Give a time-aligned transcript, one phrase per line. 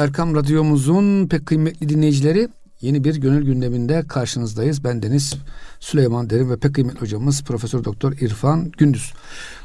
[0.00, 2.48] Erkam Radyomuzun pek kıymetli dinleyicileri
[2.80, 4.84] yeni bir gönül gündeminde karşınızdayız.
[4.84, 5.34] Ben Deniz
[5.80, 9.12] Süleyman Derin ve pek kıymetli hocamız Profesör Doktor İrfan Gündüz.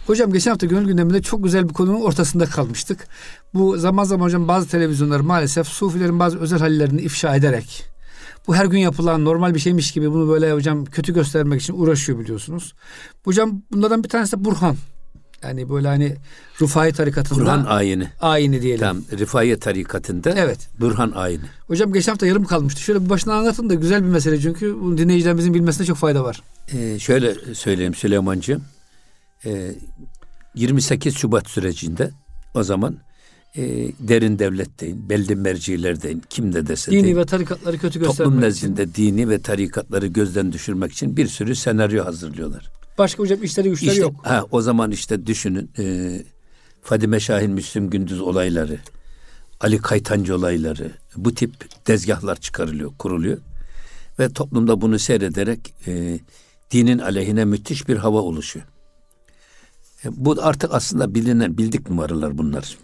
[0.08, 3.08] Hocam geçen hafta gönül gündeminde çok güzel bir konunun ortasında kalmıştık.
[3.54, 7.86] Bu zaman zaman hocam bazı televizyonlar maalesef sufilerin bazı özel hallerini ifşa ederek
[8.48, 12.20] bu her gün yapılan normal bir şeymiş gibi bunu böyle hocam kötü göstermek için uğraşıyor
[12.20, 12.74] biliyorsunuz.
[13.24, 14.76] Hocam bunlardan bir tanesi de Burhan.
[15.44, 16.16] Yani böyle hani
[16.62, 17.40] Rufai tarikatında.
[17.40, 18.08] Burhan ayini.
[18.22, 18.80] Ayini diyelim.
[18.80, 19.04] Tamam.
[19.20, 20.34] Rifai tarikatında.
[20.38, 20.70] Evet.
[20.80, 21.44] Burhan ayini.
[21.68, 22.82] Hocam geçen hafta yarım kalmıştı.
[22.82, 26.42] Şöyle bir başına anlatın da güzel bir mesele çünkü bunu dinleyicilerimizin bilmesine çok fayda var.
[26.74, 28.64] Ee, şöyle söyleyeyim Süleymancığım.
[29.46, 29.76] Ee,
[30.56, 32.12] 28 Şubat sürecinde
[32.54, 32.98] o zaman
[33.56, 33.62] e,
[34.00, 38.42] derin devletteyin, belli mercilerdeyin, kim de dese Dini deyin, ve tarikatları kötü göstermek toplum için.
[38.48, 42.70] nezdinde dini ve tarikatları gözden düşürmek için bir sürü senaryo hazırlıyorlar.
[42.98, 44.26] Başka hocam işleri güçleri İşte, yok.
[44.26, 46.24] Ha, o zaman işte düşünün e,
[46.82, 48.80] Fadime Şahin Müslüm Gündüz olayları,
[49.60, 53.38] Ali Kaytancı olayları, bu tip tezgahlar çıkarılıyor, kuruluyor.
[54.20, 56.20] Ve toplumda bunu seyrederek e,
[56.72, 58.66] dinin aleyhine müthiş bir hava oluşuyor.
[60.06, 62.78] E, bu artık aslında bilinen, bildik numaralar bunlar.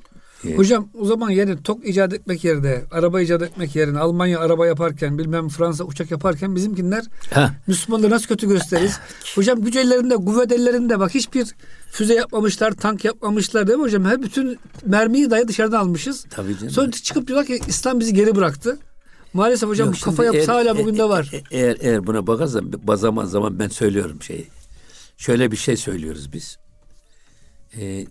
[0.48, 4.68] E, Hocam o zaman yani tok icat etmek yerine, araba icat etmek yerine Almanya araba
[4.68, 9.00] yaparken, bilmem Fransa uçak yaparken bizimkinler ha, Müslümanları nasıl kötü gösteririz?
[9.36, 11.48] hocam güç ellerinde, kuvvet ellerinde bak hiçbir
[11.92, 14.06] füze yapmamışlar, tank yapmamışlar değil mi hocam?
[14.06, 16.26] Her bütün mermiyi dahi dışarıdan almışız.
[16.30, 16.70] tabii canım.
[16.70, 18.78] Sonra çıkıp diyorlar ki İslam bizi geri bıraktı.
[19.34, 21.30] Maalesef hocam Yok, bu kafa yapısı hala bugün de var.
[21.34, 24.48] e- e- Eğer, eğer buna bakarsan zaman zaman ben söylüyorum şeyi.
[25.18, 26.58] Şöyle bir şey söylüyoruz biz.
[27.78, 28.06] E,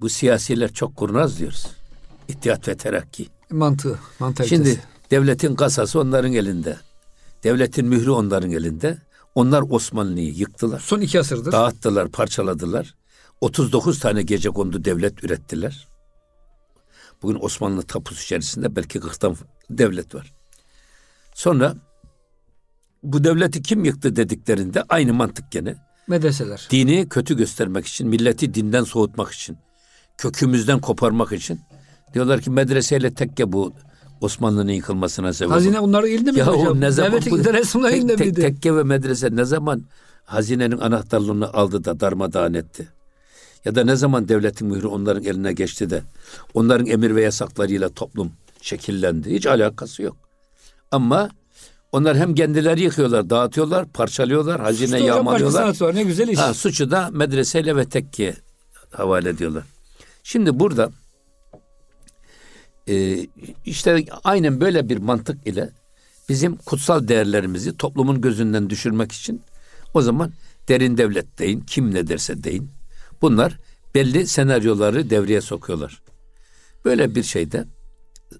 [0.00, 1.66] bu siyasiler çok kurnaz diyoruz.
[2.28, 3.28] İttihat ve terakki.
[3.50, 4.64] Mantığı, mantalitesi.
[4.64, 6.76] Şimdi devletin kasası onların elinde.
[7.44, 8.98] Devletin mührü onların elinde.
[9.34, 10.80] Onlar Osmanlı'yı yıktılar.
[10.80, 11.52] son iki asırdır.
[11.52, 12.94] Dağıttılar, parçaladılar.
[13.40, 15.88] 39 tane gece kondu devlet ürettiler.
[17.22, 19.36] Bugün Osmanlı tapusu içerisinde belki 40'tan
[19.70, 20.32] devlet var.
[21.34, 21.74] Sonra
[23.02, 25.76] bu devleti kim yıktı dediklerinde aynı mantık gene.
[26.08, 26.68] Medreseler.
[26.70, 29.56] Dini kötü göstermek için, milleti dinden soğutmak için,
[30.18, 31.60] kökümüzden koparmak için
[32.14, 33.74] diyorlar ki medreseyle tekke bu
[34.20, 35.56] Osmanlı'nın yıkılmasına sebep oldu.
[35.56, 36.66] Hazine onların elinde mi Ya hocam?
[36.66, 38.40] o ne zaman Devletin bu elinde tek- miydi?
[38.40, 39.84] tekke ve medrese ne zaman
[40.24, 42.88] hazinenin anahtarlığını aldı da darmadağın etti?
[43.64, 46.02] Ya da ne zaman devletin mührü onların eline geçti de
[46.54, 49.30] onların emir ve yasaklarıyla toplum şekillendi?
[49.34, 50.16] Hiç alakası yok.
[50.90, 51.28] Ama
[51.92, 55.80] onlar hem kendileri yıkıyorlar, dağıtıyorlar, parçalıyorlar, hazine başka yağmalıyorlar.
[55.80, 55.94] var.
[55.94, 56.38] Ne güzel iş.
[56.38, 58.34] Ha, suçu da medreseyle ve tekkiye
[58.90, 59.62] havale ediyorlar.
[60.26, 60.90] Şimdi burada
[62.88, 63.26] e,
[63.64, 65.70] işte aynen böyle bir mantık ile
[66.28, 69.42] bizim kutsal değerlerimizi toplumun gözünden düşürmek için
[69.94, 70.32] o zaman
[70.68, 72.70] derin devlet deyin, kim ne derse deyin.
[73.22, 73.58] Bunlar
[73.94, 76.02] belli senaryoları devreye sokuyorlar.
[76.84, 77.64] Böyle bir şeyde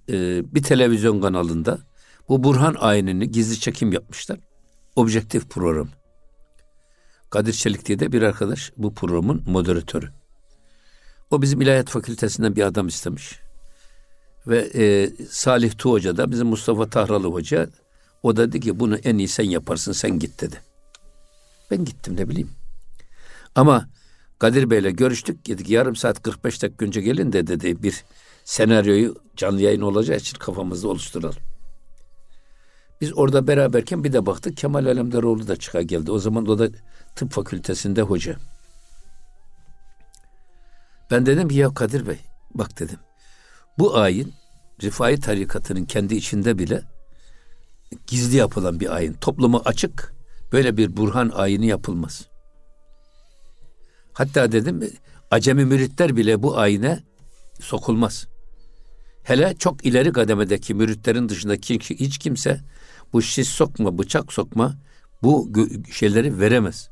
[0.09, 1.79] e, bir televizyon kanalında
[2.29, 4.39] bu Burhan ayinini gizli çekim yapmışlar.
[4.97, 5.89] Objektif program.
[7.31, 10.24] Kadir Çelik diye de bir arkadaş bu programın moderatörü.
[11.31, 13.41] O bizim İlahiyat Fakültesinden bir adam istemiş.
[14.47, 17.69] Ve e, Salih Tu Hoca da bizim Mustafa Tahralı Hoca
[18.23, 20.61] o da dedi ki bunu en iyi sen yaparsın sen git dedi.
[21.71, 22.51] Ben gittim ne bileyim.
[23.55, 23.89] Ama
[24.39, 25.47] Kadir Bey'le görüştük.
[25.47, 28.05] Dedik yarım saat 45 dakika önce gelin de dedi bir
[28.45, 31.37] senaryoyu canlı yayın olacağı için kafamızda oluşturalım.
[33.01, 36.11] Biz orada beraberken bir de baktık Kemal Alemdaroğlu da çıka geldi.
[36.11, 36.69] O zaman o da
[37.17, 38.37] tıp fakültesinde hoca.
[41.11, 42.19] Ben dedim ki ya Kadir Bey
[42.55, 42.99] bak dedim.
[43.79, 44.35] Bu ayin
[44.83, 46.83] Rifai tarikatının kendi içinde bile
[48.07, 49.13] gizli yapılan bir ayin.
[49.13, 50.15] Topluma açık
[50.53, 52.27] böyle bir burhan ayini yapılmaz.
[54.13, 54.91] Hatta dedim
[55.31, 57.03] acemi müritler bile bu ayine
[57.61, 58.27] sokulmaz.
[59.23, 62.61] Hele çok ileri kademedeki müritlerin dışındaki hiç kimse
[63.13, 64.79] bu şiş sokma, bıçak sokma
[65.23, 65.53] bu
[65.93, 66.91] şeyleri veremez.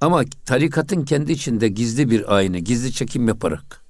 [0.00, 3.84] Ama tarikatın kendi içinde gizli bir ayini, gizli çekim yaparak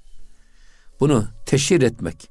[1.00, 2.30] bunu teşhir etmek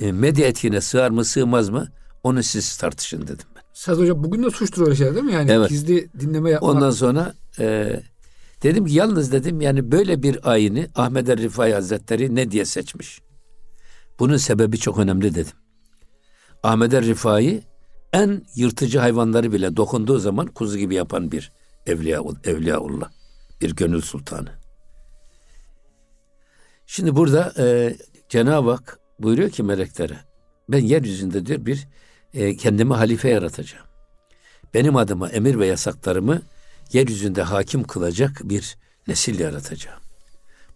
[0.00, 1.88] e, medya etiğine sığar mı sığmaz mı
[2.22, 3.62] onu siz tartışın dedim ben.
[3.72, 5.32] Saz hocam bugün de suçtur öyle şeyler değil mi?
[5.32, 5.68] Yani Evet.
[5.68, 6.70] gizli dinleme yapmak.
[6.74, 8.00] Ondan sonra e,
[8.62, 13.20] dedim ki yalnız dedim yani böyle bir ayini Ahmet er Rifai Hazretleri ne diye seçmiş?
[14.18, 15.52] Bunun sebebi çok önemli dedim.
[16.62, 17.62] Ahmet er Rifai
[18.12, 21.52] en yırtıcı hayvanları bile dokunduğu zaman kuzu gibi yapan bir
[21.86, 23.10] evliya, evliyaullah.
[23.60, 24.48] Bir gönül sultanı.
[26.86, 27.96] Şimdi burada e,
[28.28, 30.16] Cenab-ı Hak buyuruyor ki meleklere
[30.68, 31.88] ben yeryüzünde diyor bir
[32.34, 33.86] e, kendime halife yaratacağım.
[34.74, 36.42] Benim adıma emir ve yasaklarımı
[36.92, 38.76] yeryüzünde hakim kılacak bir
[39.08, 40.00] nesil yaratacağım.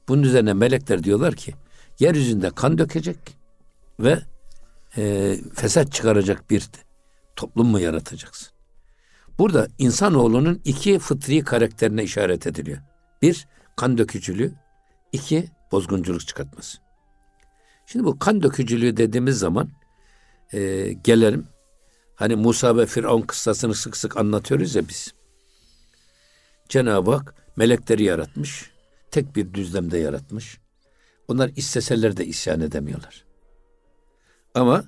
[0.09, 1.55] Bunun üzerine melekler diyorlar ki
[2.01, 3.19] yeryüzünde kan dökecek
[4.01, 4.19] ve
[4.97, 6.69] e, fesat çıkaracak bir
[7.37, 8.56] toplum mu yaratacaksın?
[9.39, 12.79] Burada insanoğlunun iki fıtri karakterine işaret ediliyor.
[13.23, 13.47] Bir,
[13.77, 14.53] kan dökücülüğü.
[15.13, 16.79] iki bozgunculuk çıkartması.
[17.87, 19.69] Şimdi bu kan dökücülüğü dediğimiz zaman
[20.53, 21.47] e, gelelim.
[22.15, 25.15] Hani Musa ve Firavun kıssasını sık sık anlatıyoruz ya biz.
[26.69, 28.71] Cenab-ı Hak melekleri yaratmış.
[29.11, 30.59] Tek bir düzlemde yaratmış.
[31.29, 33.25] Onlar isteseler de isyan edemiyorlar.
[34.55, 34.85] Ama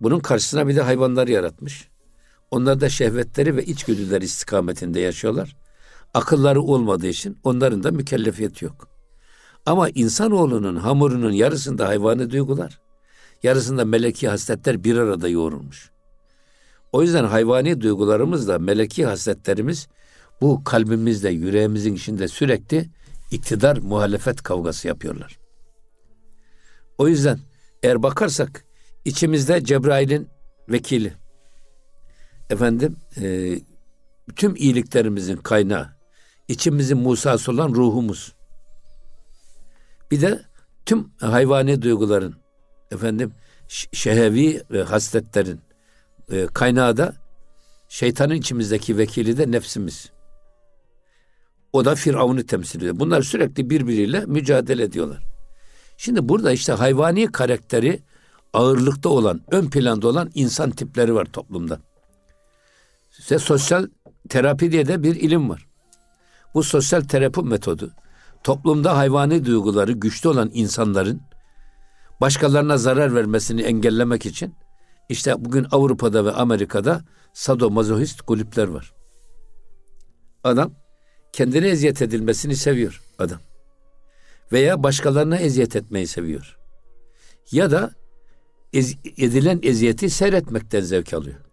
[0.00, 1.88] bunun karşısına bir de hayvanlar yaratmış.
[2.50, 5.56] Onlar da şehvetleri ve içgüdüleri istikametinde yaşıyorlar.
[6.14, 8.88] Akılları olmadığı için onların da mükellefiyeti yok.
[9.66, 12.80] Ama insanoğlunun hamurunun yarısında hayvani duygular,
[13.42, 15.90] yarısında meleki hasletler bir arada yoğrulmuş.
[16.92, 19.88] O yüzden hayvani duygularımızla meleki hasletlerimiz
[20.40, 22.88] bu kalbimizde, yüreğimizin içinde sürekli
[23.30, 25.38] iktidar muhalefet kavgası yapıyorlar.
[26.98, 27.38] O yüzden
[27.82, 28.64] eğer bakarsak
[29.04, 30.28] içimizde Cebrail'in
[30.68, 31.12] vekili,
[32.50, 33.54] efendim e,
[34.36, 35.88] tüm iyiliklerimizin kaynağı,
[36.48, 38.34] içimizin Musa'sı olan ruhumuz.
[40.10, 40.42] Bir de
[40.86, 42.34] tüm hayvani duyguların,
[42.90, 43.32] efendim
[43.92, 45.60] şehevi ve hasletlerin
[46.32, 47.14] e, kaynağı da
[47.88, 50.10] şeytanın içimizdeki vekili de nefsimiz.
[51.72, 52.98] O da Firavun'u temsil ediyor.
[52.98, 55.22] Bunlar sürekli birbiriyle mücadele ediyorlar.
[55.96, 58.02] Şimdi burada işte hayvani karakteri
[58.52, 61.80] ağırlıkta olan, ön planda olan insan tipleri var toplumda.
[63.18, 63.86] İşte sosyal
[64.28, 65.66] terapi diye de bir ilim var.
[66.54, 67.92] Bu sosyal terapi metodu
[68.44, 71.20] toplumda hayvani duyguları güçlü olan insanların
[72.20, 74.54] başkalarına zarar vermesini engellemek için
[75.08, 77.00] işte bugün Avrupa'da ve Amerika'da
[77.32, 78.94] sadomazohist kulüpler var.
[80.44, 80.72] Adam
[81.32, 83.40] kendine eziyet edilmesini seviyor adam.
[84.52, 86.58] Veya başkalarına eziyet etmeyi seviyor.
[87.52, 87.90] Ya da
[88.72, 91.47] ez, edilen eziyeti seyretmekten zevk alıyor.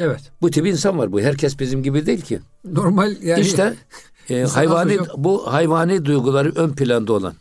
[0.00, 0.32] Evet.
[0.40, 1.20] Bu tip insan var bu.
[1.20, 2.40] Herkes bizim gibi değil ki.
[2.64, 3.40] Normal yani.
[3.40, 3.74] İşte
[4.30, 7.34] e, hayvani bu hayvani duyguları ön planda olan,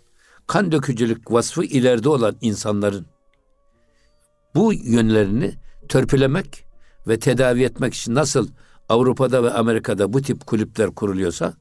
[0.47, 3.05] kan dökücülük vasfı ileride olan insanların
[4.55, 5.53] bu yönlerini
[5.89, 6.65] törpülemek
[7.07, 8.47] ve tedavi etmek için nasıl
[8.89, 11.53] Avrupa'da ve Amerika'da bu tip kulüpler kuruluyorsa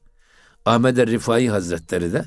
[0.65, 2.25] Ahmet er Rifai Hazretleri de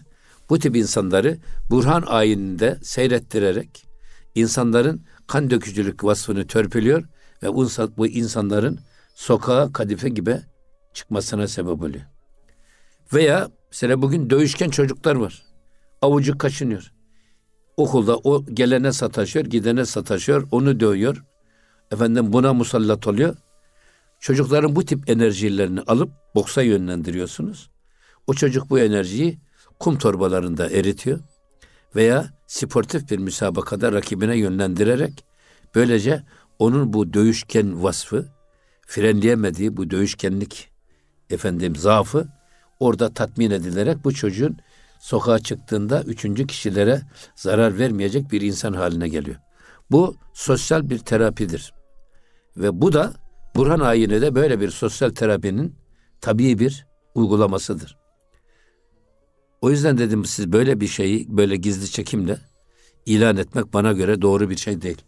[0.51, 1.39] bu tip insanları
[1.71, 3.87] Burhan ayininde seyrettirerek
[4.35, 7.05] insanların kan dökücülük vasfını törpülüyor
[7.43, 7.49] ve
[7.97, 8.79] bu insanların
[9.15, 10.41] sokağa kadife gibi
[10.95, 12.05] çıkmasına sebep oluyor.
[13.13, 15.43] Veya mesela bugün dövüşken çocuklar var.
[16.03, 16.93] Avucu kaşınıyor.
[17.77, 21.25] Okulda o gelene sataşıyor, gidene sataşıyor, onu dövüyor.
[21.91, 23.37] Efendim buna musallat oluyor.
[24.21, 27.71] Çocukların bu tip enerjilerini alıp boksa yönlendiriyorsunuz.
[28.27, 29.39] O çocuk bu enerjiyi
[29.79, 31.19] kum torbalarında eritiyor
[31.97, 35.25] veya sportif bir müsabakada rakibine yönlendirerek
[35.75, 36.23] böylece
[36.59, 38.29] onun bu dövüşken vasfı
[38.87, 40.71] frenleyemediği bu dövüşkenlik
[41.31, 42.29] efendim zaafı
[42.81, 44.57] orada tatmin edilerek bu çocuğun
[45.01, 47.03] sokağa çıktığında üçüncü kişilere
[47.35, 49.37] zarar vermeyecek bir insan haline geliyor.
[49.91, 51.73] Bu sosyal bir terapidir.
[52.57, 53.13] Ve bu da
[53.55, 55.75] Burhan ayini de böyle bir sosyal terapinin
[56.21, 57.99] tabii bir uygulamasıdır.
[59.61, 62.39] O yüzden dedim siz böyle bir şeyi böyle gizli çekimle
[63.07, 65.03] ilan etmek bana göre doğru bir şey değil.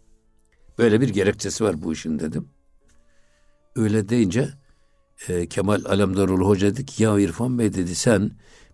[0.79, 2.49] Böyle bir gerekçesi var bu işin dedim.
[3.75, 4.49] Öyle deyince
[5.27, 8.31] e, Kemal Alemdarul Hoca dedi ki ya İrfan Bey dedi sen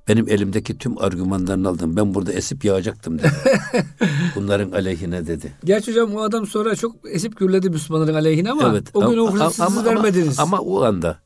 [0.08, 1.96] benim elimdeki tüm argümanlarını aldın.
[1.96, 3.32] Ben burada esip yağacaktım dedi.
[4.36, 5.54] Bunların aleyhine dedi.
[5.64, 9.32] Gerçi hocam o adam sonra çok esip gürledi Müslümanların aleyhine ama evet, o gün o
[9.32, 10.40] fırsatı ama, siz vermediniz.
[10.40, 11.20] Ama, ama o anda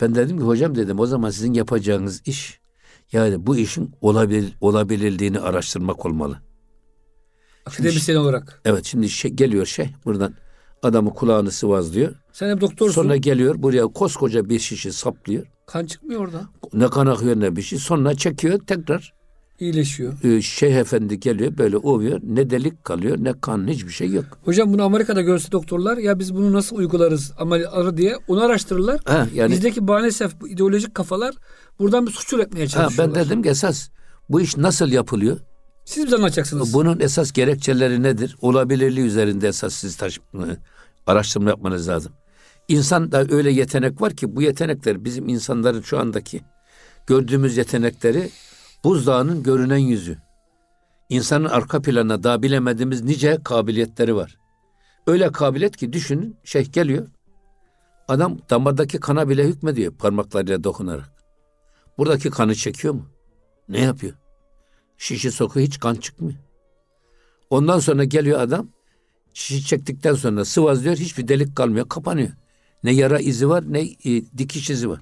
[0.00, 2.60] ben dedim ki hocam dedim o zaman sizin yapacağınız iş
[3.12, 6.45] yani bu işin olabil, olabilirliğini araştırmak olmalı.
[7.66, 8.60] Akademisyen olarak.
[8.64, 10.34] Evet şimdi şey, geliyor şey buradan
[10.82, 12.14] adamı kulağını sıvazlıyor.
[12.32, 12.94] Sen hep doktorsun.
[12.94, 15.46] Sonra geliyor buraya koskoca bir şişi saplıyor.
[15.66, 16.40] Kan çıkmıyor orada.
[16.72, 17.78] Ne kan akıyor ne bir şey.
[17.78, 19.16] Sonra çekiyor tekrar.
[19.60, 20.12] İyileşiyor.
[20.24, 22.20] Ee, Şeyh efendi geliyor böyle ovuyor.
[22.22, 24.24] Ne delik kalıyor ne kan hiçbir şey yok.
[24.44, 29.00] Hocam bunu Amerika'da görse doktorlar ya biz bunu nasıl uygularız ameliyatları diye onu araştırırlar.
[29.04, 31.34] Ha, yani, Bizdeki maalesef ideolojik kafalar
[31.78, 33.08] buradan bir suç üretmeye çalışıyorlar.
[33.08, 33.88] Ha, ben dedim ki esas
[34.28, 35.38] bu iş nasıl yapılıyor?
[35.86, 36.74] Siz bize anlatacaksınız.
[36.74, 38.36] Bunun esas gerekçeleri nedir?
[38.40, 40.20] Olabilirliği üzerinde esas siz taş,
[41.06, 42.12] araştırma yapmanız lazım.
[42.68, 46.40] İnsan da öyle yetenek var ki bu yetenekler bizim insanların şu andaki
[47.06, 48.30] gördüğümüz yetenekleri
[48.84, 50.18] buzdağının görünen yüzü.
[51.08, 54.38] İnsanın arka planına daha bilemediğimiz nice kabiliyetleri var.
[55.06, 57.06] Öyle kabiliyet ki düşünün şeyh geliyor.
[58.08, 61.12] Adam damardaki kana bile hükmediyor parmaklarıyla dokunarak.
[61.98, 63.06] Buradaki kanı çekiyor mu?
[63.68, 64.14] Ne yapıyor?
[64.98, 66.38] Şişi sokuyor hiç kan çıkmıyor.
[67.50, 68.68] Ondan sonra geliyor adam
[69.36, 72.30] Şişi çektikten sonra sıvazlıyor hiçbir delik kalmıyor kapanıyor.
[72.84, 75.00] Ne yara izi var ne e, dikiş izi var.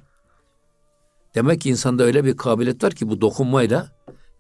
[1.35, 3.93] Demek ki insanda öyle bir kabiliyet var ki bu dokunmayla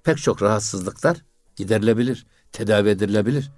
[0.05, 1.17] pek çok rahatsızlıklar
[1.57, 3.51] giderilebilir, tedavi edilebilir.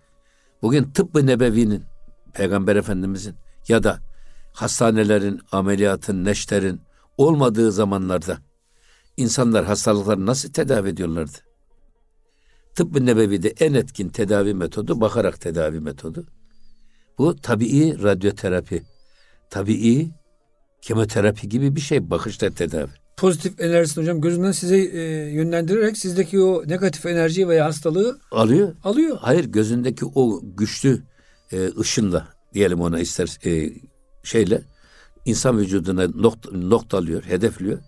[0.63, 1.85] Bugün tıbbı nebevinin,
[2.33, 3.35] Peygamber Efendimizin
[3.69, 3.99] ya da
[4.53, 6.81] hastanelerin, ameliyatın, neşterin
[7.17, 8.39] olmadığı zamanlarda
[9.17, 11.39] insanlar hastalıkları nasıl tedavi ediyorlardı?
[12.77, 16.27] Tıbbı nebevide en etkin tedavi metodu bakarak tedavi metodu.
[17.19, 18.83] Bu tabii radyoterapi,
[19.51, 20.11] tabii
[20.83, 26.69] kemoterapi gibi bir şey bakışta tedavi pozitif enerjisini hocam gözünden size e, yönlendirerek sizdeki o
[26.69, 28.75] negatif enerjiyi veya hastalığı alıyor.
[28.85, 29.19] Alıyor.
[29.21, 31.03] Hayır gözündeki o güçlü
[31.53, 33.73] e, ışınla diyelim ona ister e,
[34.23, 34.63] şeyle
[35.25, 37.79] insan vücuduna nokta, noktalıyor, hedefliyor.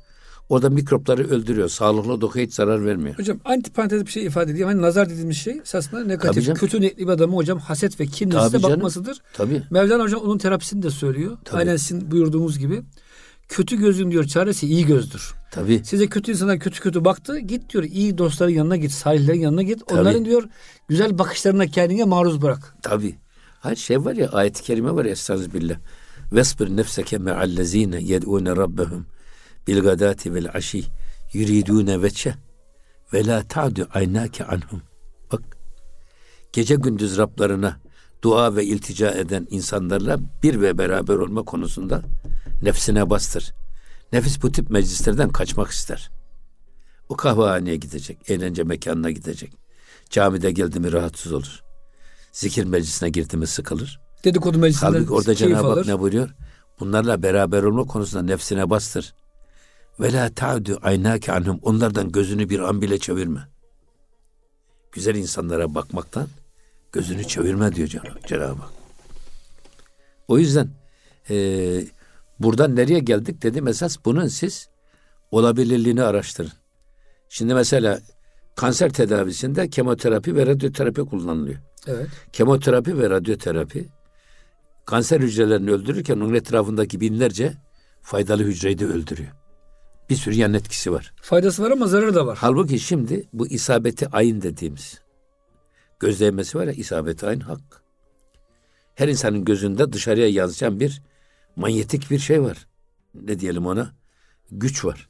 [0.48, 1.68] Orada mikropları öldürüyor.
[1.68, 3.18] Sağlıklı dokuya hiç zarar vermiyor.
[3.18, 4.68] Hocam antiparantez bir şey ifade edeyim.
[4.68, 8.62] Hani nazar dediğimiz şey esasında negatif, kötü niyetli bir adamı hocam haset ve kinle size
[8.62, 9.20] bakmasıdır.
[9.32, 9.62] Tabii.
[9.70, 11.38] Mevlana hocam onun terapisini de söylüyor.
[11.44, 11.58] Tabii.
[11.58, 12.82] Aynen sizin buyurduğumuz gibi
[13.48, 15.34] kötü gözün diyor çaresi iyi gözdür.
[15.50, 15.84] Tabii.
[15.84, 17.38] Size kötü insana kötü kötü baktı.
[17.38, 18.92] Git diyor iyi dostların yanına git.
[18.92, 19.86] Sahillerin yanına git.
[19.86, 20.00] Tabii.
[20.00, 20.44] Onların diyor
[20.88, 22.76] güzel bakışlarına kendine maruz bırak.
[22.82, 23.14] Tabii.
[23.60, 25.76] Hayır şey var ya ayet-i kerime var ya estağfirullah.
[26.32, 29.06] Vesbir nefseke me'allezine yed'une rabbehum
[29.66, 30.84] bil gadati vel aşi
[31.32, 32.34] yuridune veçe
[33.12, 34.82] ve la ta'du aynake anhum.
[35.32, 35.42] Bak
[36.52, 37.80] gece gündüz Rablarına
[38.22, 42.02] dua ve iltica eden insanlarla bir ve beraber olma konusunda
[42.62, 43.54] nefsine bastır.
[44.12, 46.10] Nefis bu tip meclislerden kaçmak ister.
[47.08, 49.52] O kahvehaneye gidecek, eğlence mekanına gidecek.
[50.10, 51.62] Camide geldi mi rahatsız olur.
[52.32, 54.00] Zikir meclisine girdi mi sıkılır.
[54.24, 56.30] Dedikodu meclisinde Halbuki orada Cenab-ı Hak ne buyuruyor?
[56.80, 59.14] Bunlarla beraber olma konusunda nefsine bastır.
[60.00, 61.58] Ve la ta'du aynake anhum.
[61.62, 63.48] Onlardan gözünü bir an bile çevirme.
[64.92, 66.28] Güzel insanlara bakmaktan
[66.92, 67.88] gözünü çevirme diyor
[68.26, 68.70] Cenab-ı Hak.
[70.28, 70.70] O yüzden
[71.30, 71.36] e,
[72.40, 74.68] buradan nereye geldik dedim esas bunun siz
[75.30, 76.52] olabilirliğini araştırın.
[77.28, 78.00] Şimdi mesela
[78.56, 81.58] kanser tedavisinde kemoterapi ve radyoterapi kullanılıyor.
[81.86, 82.08] Evet.
[82.32, 83.88] Kemoterapi ve radyoterapi
[84.86, 87.52] kanser hücrelerini öldürürken onun etrafındaki binlerce
[88.02, 89.32] faydalı hücreyi de öldürüyor.
[90.10, 91.12] Bir sürü yan etkisi var.
[91.22, 92.38] Faydası var ama zararı da var.
[92.40, 95.00] Halbuki şimdi bu isabeti ayın dediğimiz
[96.00, 97.82] göz değmesi var ya isabeti ayın hak.
[98.94, 101.02] Her insanın gözünde dışarıya yansıyan bir
[101.56, 102.66] manyetik bir şey var.
[103.14, 103.92] Ne diyelim ona?
[104.50, 105.08] Güç var.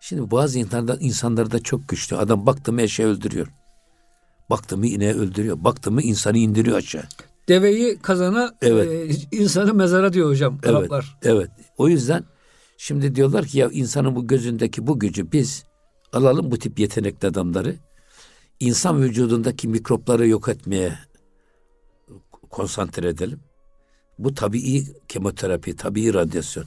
[0.00, 2.16] Şimdi bazı insanlarda, insanlarda çok güçlü.
[2.16, 3.46] Adam baktı mı eşeği öldürüyor.
[4.50, 5.64] Baktı mı ineği öldürüyor.
[5.64, 7.04] Baktı mı insanı indiriyor aşağı.
[7.48, 8.88] Deveyi kazana, evet.
[9.32, 11.18] e, insanı mezara diyor hocam evet, Araplar.
[11.22, 11.50] Evet.
[11.76, 12.24] O yüzden
[12.78, 15.64] şimdi diyorlar ki ya insanın bu gözündeki bu gücü biz
[16.12, 17.76] alalım bu tip yetenekli adamları
[18.60, 20.98] insan vücudundaki mikropları yok etmeye
[22.50, 23.40] konsantre edelim.
[24.18, 26.64] Bu tabii kemoterapi, tabii radyasyon.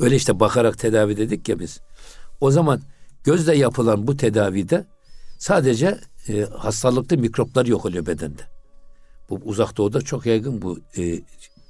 [0.00, 1.80] Öyle işte bakarak tedavi dedik ya biz.
[2.40, 2.80] O zaman
[3.24, 4.86] gözle yapılan bu tedavide
[5.38, 8.42] sadece e, hastalıklı mikroplar yok oluyor bedende.
[9.30, 11.20] Bu uzak doğuda çok yaygın bu e,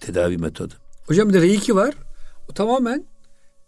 [0.00, 0.74] tedavi metodu.
[1.06, 1.94] Hocam bir de reiki var.
[2.50, 3.04] O tamamen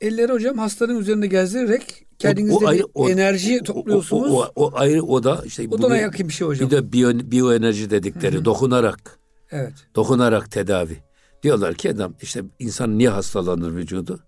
[0.00, 4.32] elleri hocam hastanın üzerinde gezdirerek kendinizde o, o ayrı, o, enerji topluyorsunuz.
[4.32, 6.70] O, o, o, o ayrı o da işte o da yakın bir şey hocam.
[6.70, 8.44] Bir de biyo, biyoenerji dedikleri Hı-hı.
[8.44, 9.18] dokunarak.
[9.50, 9.74] Evet.
[9.94, 10.96] Dokunarak tedavi.
[11.42, 14.20] Diyorlar ki adam işte insan niye hastalanır vücudu?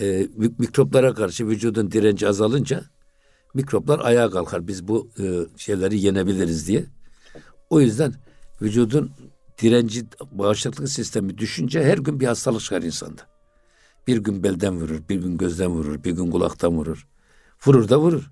[0.00, 2.84] Ee, mikroplara karşı vücudun direnci azalınca
[3.54, 4.68] mikroplar ayağa kalkar.
[4.68, 5.24] Biz bu e,
[5.56, 6.84] şeyleri yenebiliriz diye.
[7.70, 8.14] O yüzden
[8.62, 9.10] vücudun
[9.62, 13.31] direnci, bağışıklık sistemi düşünce her gün bir hastalık çıkar insanda.
[14.06, 17.06] Bir gün belden vurur, bir gün gözden vurur, bir gün kulaktan vurur.
[17.66, 18.30] Vurur da vurur.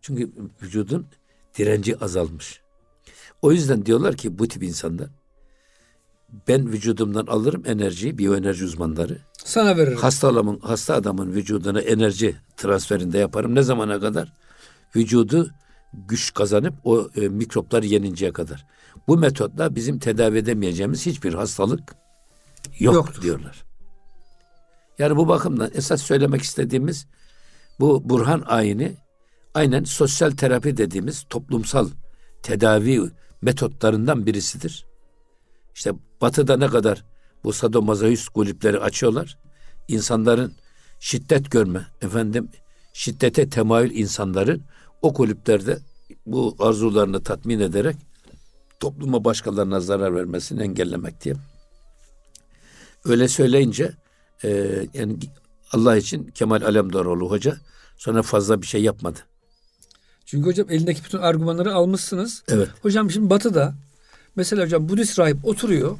[0.00, 1.06] Çünkü vücudun
[1.58, 2.60] direnci azalmış.
[3.42, 5.08] O yüzden diyorlar ki bu tip insanlar
[6.48, 9.18] ben vücudumdan alırım enerjiyi, biyoenerji uzmanları.
[9.44, 9.98] Sana veririm.
[9.98, 13.54] Hasta adamın, hasta adamın vücuduna enerji transferinde yaparım.
[13.54, 14.32] Ne zamana kadar?
[14.96, 15.50] Vücudu
[15.92, 18.66] güç kazanıp o e, mikropları yeninceye kadar.
[19.08, 21.94] Bu metotla bizim tedavi edemeyeceğimiz hiçbir hastalık
[22.78, 23.22] yok Yoktur.
[23.22, 23.64] diyorlar.
[24.98, 27.06] Yani bu bakımdan esas söylemek istediğimiz
[27.80, 28.96] bu Burhan ayini
[29.54, 31.88] aynen sosyal terapi dediğimiz toplumsal
[32.42, 33.10] tedavi
[33.42, 34.86] metotlarından birisidir.
[35.74, 37.04] İşte batıda ne kadar
[37.44, 39.38] bu sadomazoist kulüpleri açıyorlar.
[39.88, 40.52] İnsanların
[41.00, 42.48] şiddet görme, efendim
[42.92, 44.62] şiddete temayül insanların
[45.02, 45.78] o kulüplerde
[46.26, 47.96] bu arzularını tatmin ederek
[48.80, 51.34] topluma başkalarına zarar vermesini engellemek diye.
[53.04, 53.92] Öyle söyleyince
[54.44, 55.16] e, yani
[55.72, 57.56] Allah için Kemal Alemdaroğlu hoca
[57.96, 59.18] sonra fazla bir şey yapmadı.
[60.26, 62.42] Çünkü hocam elindeki bütün argümanları almışsınız.
[62.48, 62.68] Evet.
[62.82, 63.74] Hocam şimdi Batı'da
[64.36, 65.96] Mesela hocam Budist rahip oturuyor.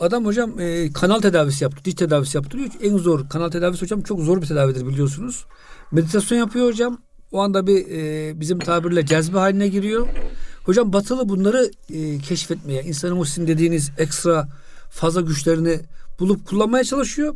[0.00, 2.68] Adam hocam e, kanal tedavisi yaptı, diş tedavisi yaptırıyor.
[2.82, 5.44] En zor kanal tedavisi hocam çok zor bir tedavidir biliyorsunuz.
[5.92, 6.98] Meditasyon yapıyor hocam.
[7.32, 10.08] O anda bir e, bizim tabirle cezbe haline giriyor.
[10.64, 14.48] Hocam batılı bunları e, keşfetmeye, insanın o sizin dediğiniz ekstra
[14.90, 15.80] fazla güçlerini
[16.20, 17.34] bulup kullanmaya çalışıyor.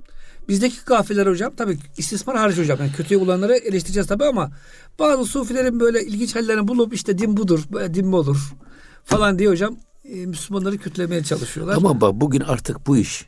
[0.48, 2.78] Bizdeki kafiler hocam tabii istismar hariç hocam.
[2.80, 4.52] Yani kötüye kullananları eleştireceğiz tabii ama
[4.98, 8.54] bazı sufilerin böyle ilginç hallerini bulup işte din budur, böyle din mi olur
[9.04, 11.76] falan diye hocam e, Müslümanları kötülemeye çalışıyorlar.
[11.76, 13.26] Ama bak bugün artık bu iş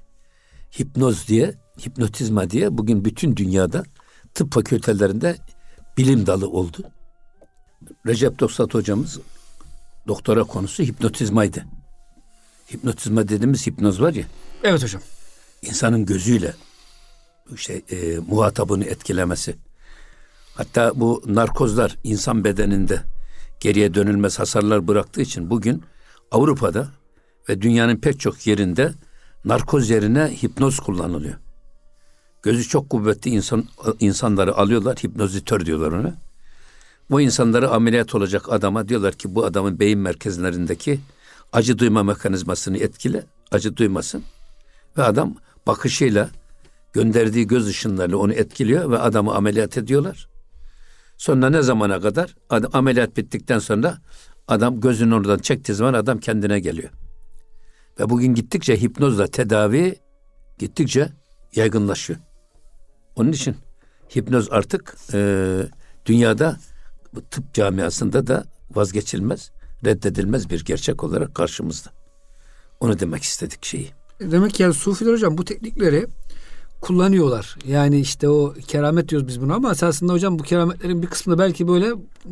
[0.79, 1.55] hipnoz diye,
[1.87, 3.85] hipnotizma diye bugün bütün dünyada
[4.35, 5.37] tıp fakültelerinde
[5.99, 6.79] bilim dalı oldu.
[8.07, 9.19] Recep Dostat hocamız
[10.09, 11.65] doktora konusu hipnotizmaydı.
[12.75, 14.25] Hipnotizma dediğimiz hipnoz var ya.
[14.65, 15.03] Evet hocam.
[15.67, 16.55] İnsanın gözüyle
[17.55, 19.57] işte e, muhatabını etkilemesi.
[20.55, 23.03] Hatta bu narkozlar insan bedeninde
[23.61, 25.83] geriye dönülmez hasarlar bıraktığı için bugün
[26.31, 26.89] Avrupa'da
[27.49, 28.93] ve dünyanın pek çok yerinde
[29.45, 31.35] narkoz yerine hipnoz kullanılıyor.
[32.43, 33.65] Gözü çok kuvvetli insan
[34.01, 36.15] insanları alıyorlar, hipnozitör diyorlar ona.
[37.11, 41.01] Bu insanları ameliyat olacak adama diyorlar ki bu adamın beyin merkezlerindeki
[41.53, 44.23] acı duyma mekanizmasını etkile, acı duymasın.
[44.97, 45.35] Ve adam
[45.67, 46.31] bakışıyla
[46.93, 50.29] gönderdiği göz ışınlarıyla onu etkiliyor ve adamı ameliyat ediyorlar.
[51.17, 52.35] Sonra ne zamana kadar?
[52.51, 53.99] Adam, ameliyat bittikten sonra
[54.49, 56.91] adam gözünü oradan çektiği zaman adam kendine geliyor.
[58.01, 59.97] Ve bugün gittikçe hipnozla tedavi
[60.59, 61.09] gittikçe
[61.55, 62.19] yaygınlaşıyor.
[63.17, 63.57] Onun için
[64.17, 65.61] hipnoz artık e,
[66.07, 66.57] dünyada
[67.31, 69.51] tıp camiasında da vazgeçilmez,
[69.85, 71.91] reddedilmez bir gerçek olarak karşımızda.
[72.81, 74.06] Onu demek istedik şeyi.
[74.21, 76.07] Demek ki yani sufiler hocam bu teknikleri
[76.81, 77.57] kullanıyorlar.
[77.67, 81.69] Yani işte o keramet diyoruz biz buna ama esasında hocam bu kerametlerin bir kısmında belki
[81.69, 81.87] böyle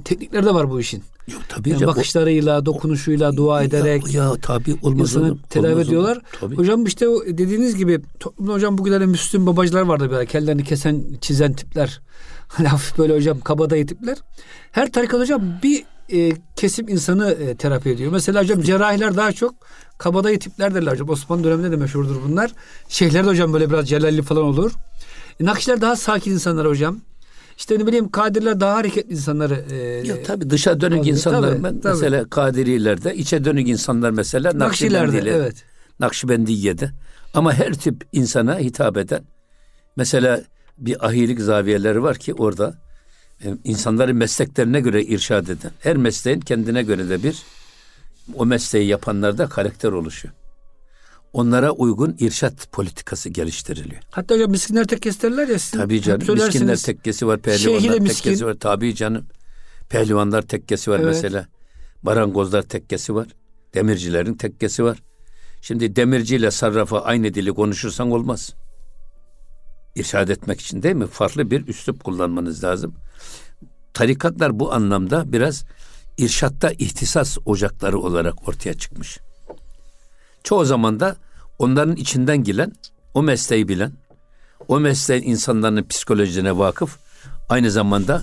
[0.04, 1.02] teknikler de var bu işin.
[1.32, 5.66] Yok tabii Yani ya, bakışlarıyla, dokunuşuyla, dua ederek ya, ya tabii olmaz insanı olur, tedavi
[5.66, 5.86] olmaz olur.
[5.86, 6.18] ediyorlar.
[6.40, 6.56] Tabii.
[6.56, 11.52] Hocam işte o dediğiniz gibi toplumda hocam bugünlerde Müslüm babacılar vardı böyle kellerini kesen, çizen
[11.52, 12.00] tipler.
[12.48, 14.18] Hani hafif böyle hocam kabadayı tipler.
[14.72, 18.12] Her tarikat hocam bir e, kesim insanı e, terapi ediyor.
[18.12, 19.54] Mesela hocam cerrahiler daha çok
[19.98, 21.08] kabadayı tipler derler hocam.
[21.08, 22.50] Osmanlı döneminde de meşhurdur bunlar.
[22.88, 24.72] Şeyhler de hocam böyle biraz celalli falan olur.
[25.40, 27.00] E, Nakşiler daha sakin insanlar hocam.
[27.56, 29.64] İşte ne bileyim kadirler daha hareketli insanları.
[29.70, 31.92] E, Ya tabii dışa dönük Tabii, insanlar tabii, ben tabii.
[31.94, 35.64] mesela Kadirilerde, içe dönük insanlar mesela Nakşilerde evet.
[36.00, 36.90] Nakşibendiye'de.
[37.34, 39.24] Ama her tip insana hitap eden
[39.96, 40.40] mesela
[40.78, 42.74] bir ahilik zaviyeleri var ki orada
[43.64, 45.70] insanları mesleklerine göre irşad eden.
[45.80, 47.42] Her mesleğin kendine göre de bir
[48.34, 50.34] o mesleği yapanlarda karakter oluşuyor.
[51.32, 54.02] Onlara uygun irşat politikası geliştiriliyor.
[54.10, 55.58] Hatta hocam miskinler tekkesi derler ya.
[55.58, 56.34] Sizin Tabii canım.
[56.34, 58.22] Miskinler tekkesi var, pehlivanlar miskin.
[58.24, 58.54] tekkesi var.
[58.60, 59.26] Tabii canım.
[59.88, 61.06] Pehlivanlar tekkesi var Evet.
[61.06, 61.46] mesela.
[62.02, 63.26] Barangozlar tekkesi var.
[63.74, 64.98] Demircilerin tekkesi var.
[65.60, 68.54] Şimdi demirciyle sarrafa aynı dili konuşursan olmaz.
[69.94, 71.06] İrşad etmek için değil mi?
[71.06, 72.94] Farklı bir üslup kullanmanız lazım.
[73.94, 75.64] Tarikatlar bu anlamda biraz
[76.18, 79.18] irşatta ihtisas ocakları olarak ortaya çıkmış.
[80.44, 81.16] Çoğu zaman da
[81.58, 82.72] onların içinden gelen,
[83.14, 83.92] o mesleği bilen,
[84.68, 86.98] o mesleğin insanların psikolojisine vakıf,
[87.48, 88.22] aynı zamanda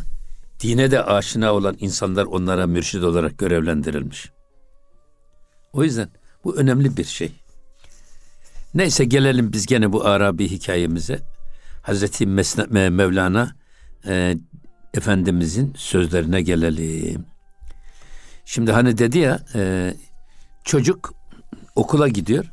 [0.60, 4.31] dine de aşina olan insanlar onlara mürşid olarak görevlendirilmiş.
[5.73, 6.10] O yüzden
[6.43, 7.31] bu önemli bir şey.
[8.73, 11.19] Neyse gelelim biz gene bu Arabi hikayemize.
[11.82, 13.56] Hazreti Mesne- Me- Mevlana
[14.08, 14.38] e,
[14.94, 17.26] Efendimizin sözlerine gelelim.
[18.46, 19.94] Şimdi hani dedi ya e,
[20.63, 21.13] çocuk
[21.76, 22.46] okula gidiyor.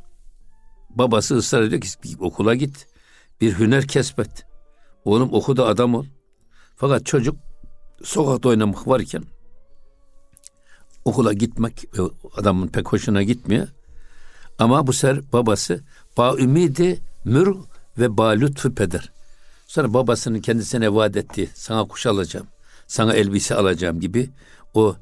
[0.89, 1.89] Babası ısrar ediyor ki
[2.19, 2.87] okula git.
[3.41, 4.45] Bir hüner kesbet.
[5.05, 6.05] Oğlum oku da adam ol.
[6.75, 7.35] Fakat çocuk
[8.03, 9.23] sokakta oynamak varken
[11.05, 12.01] okula gitmek e,
[12.37, 13.67] adamın pek hoşuna gitmiyor.
[14.59, 15.83] Ama bu sefer babası
[16.17, 17.55] ba ümidi mür
[17.97, 19.11] ve ba lütfü peder.
[19.69, 22.47] Sonra babasının kendisine vaat ettiği sana kuş alacağım,
[22.87, 24.29] sana elbise alacağım gibi
[24.73, 24.95] o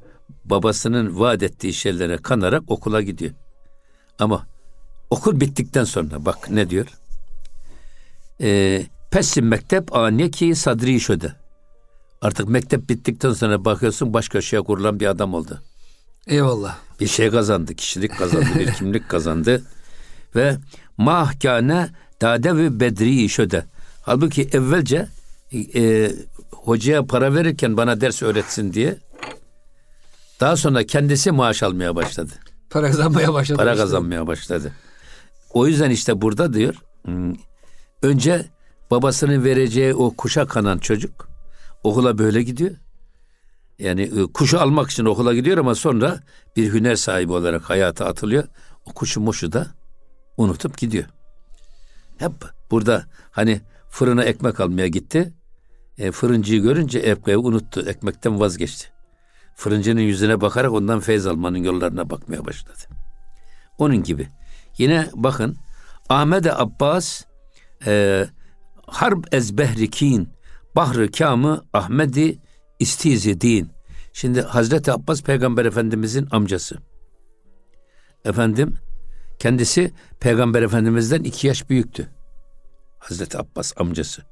[0.44, 3.32] babasının vaat ettiği şeylere kanarak okula gidiyor.
[4.18, 4.46] Ama
[5.10, 6.86] okul bittikten sonra bak ne diyor?
[8.40, 11.32] Ee, Pessim mektep aneki sadri şöde.
[12.22, 15.62] Artık mektep bittikten sonra bakıyorsun baş köşeye kurulan bir adam oldu.
[16.26, 16.78] Eyvallah.
[17.00, 19.62] Bir şey kazandı, kişilik kazandı, bir kimlik kazandı.
[20.34, 20.56] Ve
[20.96, 21.88] mahkane
[22.20, 23.64] dade ve bedri şöde.
[24.08, 25.08] Halbuki evvelce
[25.74, 26.12] e,
[26.52, 28.98] hocaya para verirken bana ders öğretsin diye
[30.40, 32.32] daha sonra kendisi maaş almaya başladı.
[32.70, 33.58] Para kazanmaya başladı.
[33.58, 33.82] Para işte.
[33.82, 34.72] kazanmaya başladı.
[35.50, 36.74] O yüzden işte burada diyor
[38.02, 38.46] önce
[38.90, 41.28] babasının vereceği o kuşa kanan çocuk
[41.84, 42.76] okula böyle gidiyor.
[43.78, 46.20] Yani e, kuşu almak için okula gidiyor ama sonra
[46.56, 48.44] bir hüner sahibi olarak hayata atılıyor.
[48.86, 49.66] O kuşu muşu da
[50.36, 51.04] unutup gidiyor.
[52.18, 52.32] Hep
[52.70, 55.32] burada hani fırına ekmek almaya gitti.
[55.98, 57.80] E, fırıncıyı görünce ekmeği unuttu.
[57.80, 58.88] Ekmekten vazgeçti.
[59.54, 62.78] Fırıncının yüzüne bakarak ondan feyz almanın yollarına bakmaya başladı.
[63.78, 64.28] Onun gibi.
[64.78, 65.56] Yine bakın
[66.08, 67.24] Ahmet Abbas
[67.86, 68.24] e,
[68.86, 70.28] Harb ezbehrikin
[70.76, 72.38] Bahrı Kamı Ahmedi
[72.78, 73.70] İstizi din.
[74.12, 76.78] Şimdi Hazreti Abbas Peygamber Efendimizin amcası.
[78.24, 78.74] Efendim
[79.38, 82.08] kendisi Peygamber Efendimiz'den iki yaş büyüktü.
[82.98, 84.22] Hazreti Abbas amcası.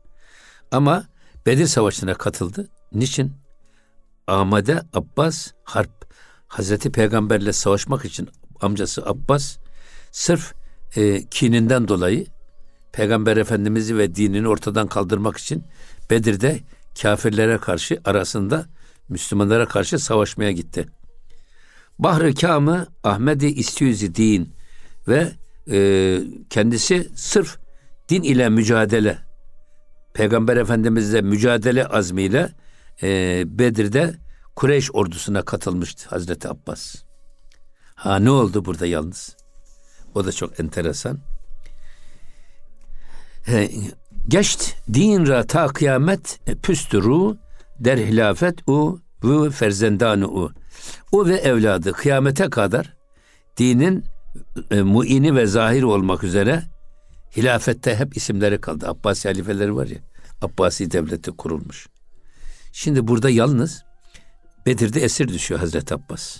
[0.71, 1.07] Ama
[1.47, 2.69] Bedir Savaşı'na katıldı.
[2.93, 3.33] Niçin?
[4.27, 6.07] Ahmede Abbas Harp.
[6.49, 8.29] Hazreti Peygamberle savaşmak için
[8.61, 9.57] amcası Abbas
[10.13, 10.55] sırf
[10.97, 12.27] e, kininden dolayı
[12.93, 15.65] Peygamber Efendimiz'i ve dinini ortadan kaldırmak için
[16.11, 16.61] Bedir'de
[17.03, 18.67] kafirlere karşı arasında
[19.09, 20.87] Müslümanlara karşı savaşmaya gitti.
[21.99, 24.55] Bahri Kamı Ahmedi İstiyüzi din
[25.09, 25.33] ve
[25.71, 27.59] e, kendisi sırf
[28.09, 29.19] din ile mücadele
[30.15, 32.51] Peygamber Efendimizle mücadele azmiyle
[33.03, 34.15] e, Bedir'de
[34.57, 36.95] Kureyş ordusuna katılmıştı Hazreti Abbas.
[37.95, 39.37] Ha ne oldu burada yalnız?
[40.15, 41.19] O da çok enteresan.
[43.45, 43.71] He,
[44.29, 47.37] geçt din ra ta kıyamet püstürü
[47.79, 50.53] der hilafet u ve ferzendanı u.
[51.13, 52.95] O ve evladı kıyamete kadar
[53.57, 54.05] dinin
[54.71, 56.63] e, muini ve zahir olmak üzere
[57.37, 58.89] hilafette hep isimleri kaldı.
[58.89, 59.99] Abbasi halifeleri var ya.
[60.43, 61.87] Abbasi devleti kurulmuş.
[62.73, 63.85] Şimdi burada yalnız
[64.67, 66.37] Bedir'de esir düşüyor Hazreti Abbas.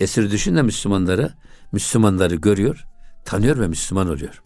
[0.00, 1.34] Esir düşünce Müslümanlara,
[1.72, 2.84] Müslümanları görüyor,
[3.24, 4.42] tanıyor ve Müslüman oluyor.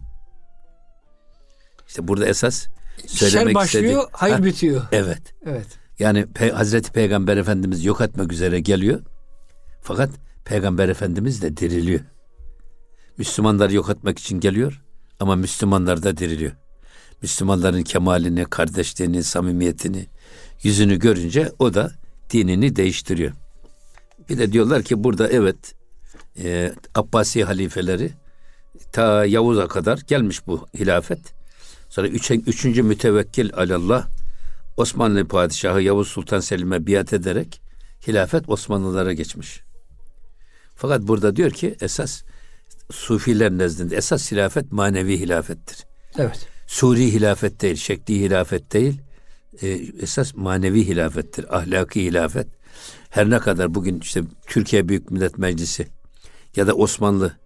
[1.89, 2.67] İşte burada esas
[3.07, 4.83] söylemek Şer başlıyor, istediğim- hayır Ha, bitiyor.
[4.93, 5.35] Evet.
[5.47, 5.67] Evet.
[5.99, 9.01] Yani Pe- Hazreti Peygamber Efendimiz yok etmek üzere geliyor.
[9.83, 10.11] Fakat
[10.45, 12.01] Peygamber Efendimiz de diriliyor.
[13.19, 14.84] Müslümanları yok etmek için geliyor
[15.21, 16.53] ama Müslümanlar da diriliyor.
[17.23, 20.07] Müslümanların kemalini, kardeşliğini, samimiyetini,
[20.63, 21.93] yüzünü görünce o da
[22.31, 23.33] dinini değiştiriyor.
[24.29, 25.75] Bir de diyorlar ki burada evet
[26.39, 28.11] e, Abbasi halifeleri
[28.93, 31.19] ta Yavuz'a kadar gelmiş bu hilafet.
[31.89, 34.07] Sonra üç, üçüncü mütevekkil alallah
[34.77, 37.61] Osmanlı padişahı Yavuz Sultan Selim'e biat ederek
[38.07, 39.61] hilafet Osmanlılara geçmiş.
[40.77, 42.23] Fakat burada diyor ki esas
[42.93, 45.87] Sufiler nezdinde esas hilafet manevi hilafettir.
[46.19, 46.49] Evet.
[46.67, 49.01] Suri hilafet değil, şekli hilafet değil.
[49.63, 49.69] e,
[50.01, 52.47] esas manevi hilafettir, ahlaki hilafet.
[53.11, 55.87] Her ne kadar bugün işte Türkiye Büyük Millet Meclisi
[56.57, 57.37] ya da Osmanlı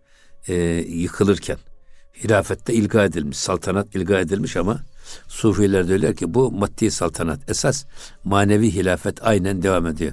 [0.49, 0.55] e,
[0.89, 1.59] yıkılırken
[2.25, 4.81] hilafette ilga edilmiş, saltanat ilga edilmiş ama
[5.29, 7.51] Sufiler diyorlar ki bu maddi saltanat.
[7.51, 7.85] Esas
[8.25, 10.13] manevi hilafet aynen devam ediyor.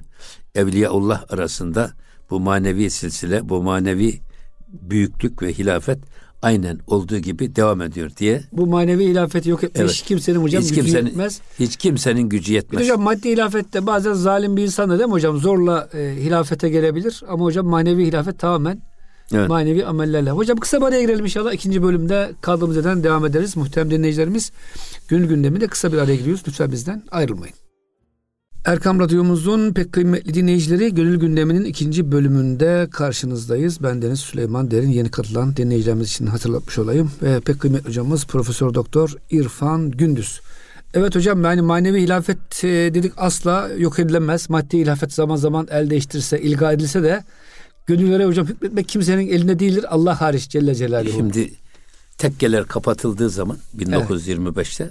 [0.56, 1.94] Evliyaullah arasında
[2.30, 4.20] bu manevi silsile, bu manevi
[4.67, 5.99] büyüklük ve hilafet
[6.41, 9.82] aynen olduğu gibi devam ediyor diye Bu manevi hilafeti yok etmiş.
[9.82, 10.04] Evet.
[10.08, 11.41] Kimsenin hocam hiç gücü kimsenin yetmez.
[11.60, 12.82] hiç kimsenin gücü Bir de yetmez.
[12.84, 15.38] hocam maddi hilafette bazen zalim bir insan da değil mi hocam?
[15.38, 17.23] Zorla e, hilafete gelebilir.
[17.28, 18.82] Ama hocam manevi hilafet tamamen
[19.34, 19.49] Evet.
[19.49, 20.32] manevi amellerle.
[20.32, 21.54] Hocam kısa bir araya girelim inşallah.
[21.54, 23.58] İkinci bölümde kaldığımız yerden devam ederiz.
[23.58, 24.51] Muhterem dinleyicilerimiz
[25.08, 26.43] gönül gündeminde kısa bir araya giriyoruz.
[26.47, 27.56] Lütfen bizden ayrılmayın.
[28.65, 33.84] Erkam Radyomuzun pek kıymetli dinleyicileri Gönül Gündemi'nin ikinci bölümünde karşınızdayız.
[33.84, 37.12] Ben Deniz Süleyman Derin yeni katılan dinleyicilerimiz için hatırlatmış olayım.
[37.21, 40.41] Ve pek kıymetli hocamız Profesör Doktor İrfan Gündüz.
[40.93, 44.49] Evet hocam yani manevi hilafet e, dedik asla yok edilemez.
[44.49, 47.23] Maddi hilafet zaman zaman el değiştirse, ilga edilse de
[47.86, 49.86] gönüllere hocam hükmetmek kimsenin elinde değildir.
[49.89, 51.13] Allah hariç Celle Celaluhu.
[51.13, 51.54] Şimdi
[52.17, 54.89] tekkeler kapatıldığı zaman 1925'te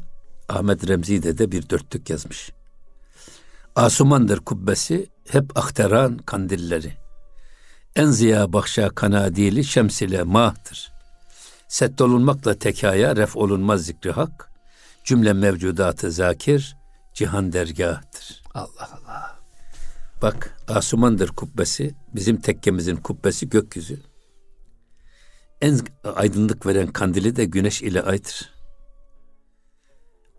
[0.49, 2.51] Ahmet Remzi de bir dörtlük yazmış.
[3.77, 6.93] Asumandır kubbesi hep aktaran kandilleri.
[7.97, 10.93] En ziya bakşa kanadili şems ile mahtır.
[11.69, 14.51] Set olunmakla tekaya ref olunmaz zikri hak.
[15.05, 16.77] Cümle mevcudatı zakir
[17.15, 18.43] cihan dergahtır.
[18.55, 19.39] Allah Allah.
[20.23, 24.01] Bak Asumandır kubbesi bizim tekkemizin kubbesi gökyüzü.
[25.61, 25.81] En
[26.15, 28.55] aydınlık veren kandili de güneş ile aydır.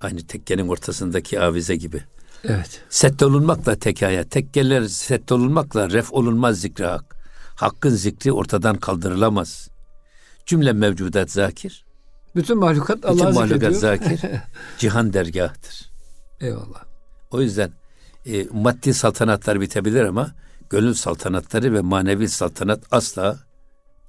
[0.01, 2.03] Aynı tekkenin ortasındaki avize gibi.
[2.49, 2.81] Evet.
[2.89, 7.15] Set olunmakla tekaya, tekkeler set olunmakla ref olunmaz zikri hak.
[7.55, 9.69] Hakkın zikri ortadan kaldırılamaz.
[10.45, 11.86] Cümle mevcudat zakir.
[12.36, 13.81] Bütün mahlukat Bütün Allah'ı mahlukat zikrediyor.
[13.81, 14.21] zakir.
[14.77, 15.91] cihan dergahtır.
[16.41, 16.84] Eyvallah.
[17.31, 17.71] O yüzden
[18.25, 20.31] e, maddi saltanatlar bitebilir ama
[20.69, 23.39] gönül saltanatları ve manevi saltanat asla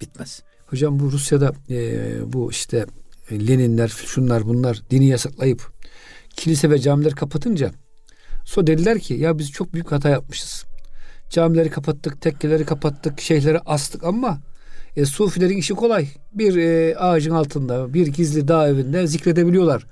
[0.00, 0.42] bitmez.
[0.66, 2.86] Hocam bu Rusya'da e, bu işte
[3.30, 5.72] e, Leninler, şunlar bunlar dini yasaklayıp
[6.36, 7.72] kilise ve camiler kapatınca
[8.46, 10.64] sonra dediler ki ya biz çok büyük hata yapmışız.
[11.30, 14.38] Camileri kapattık, tekkeleri kapattık, şeyhleri astık ama
[14.96, 16.08] e, sufilerin işi kolay.
[16.32, 19.86] Bir e, ağacın altında, bir gizli dağ evinde zikredebiliyorlar.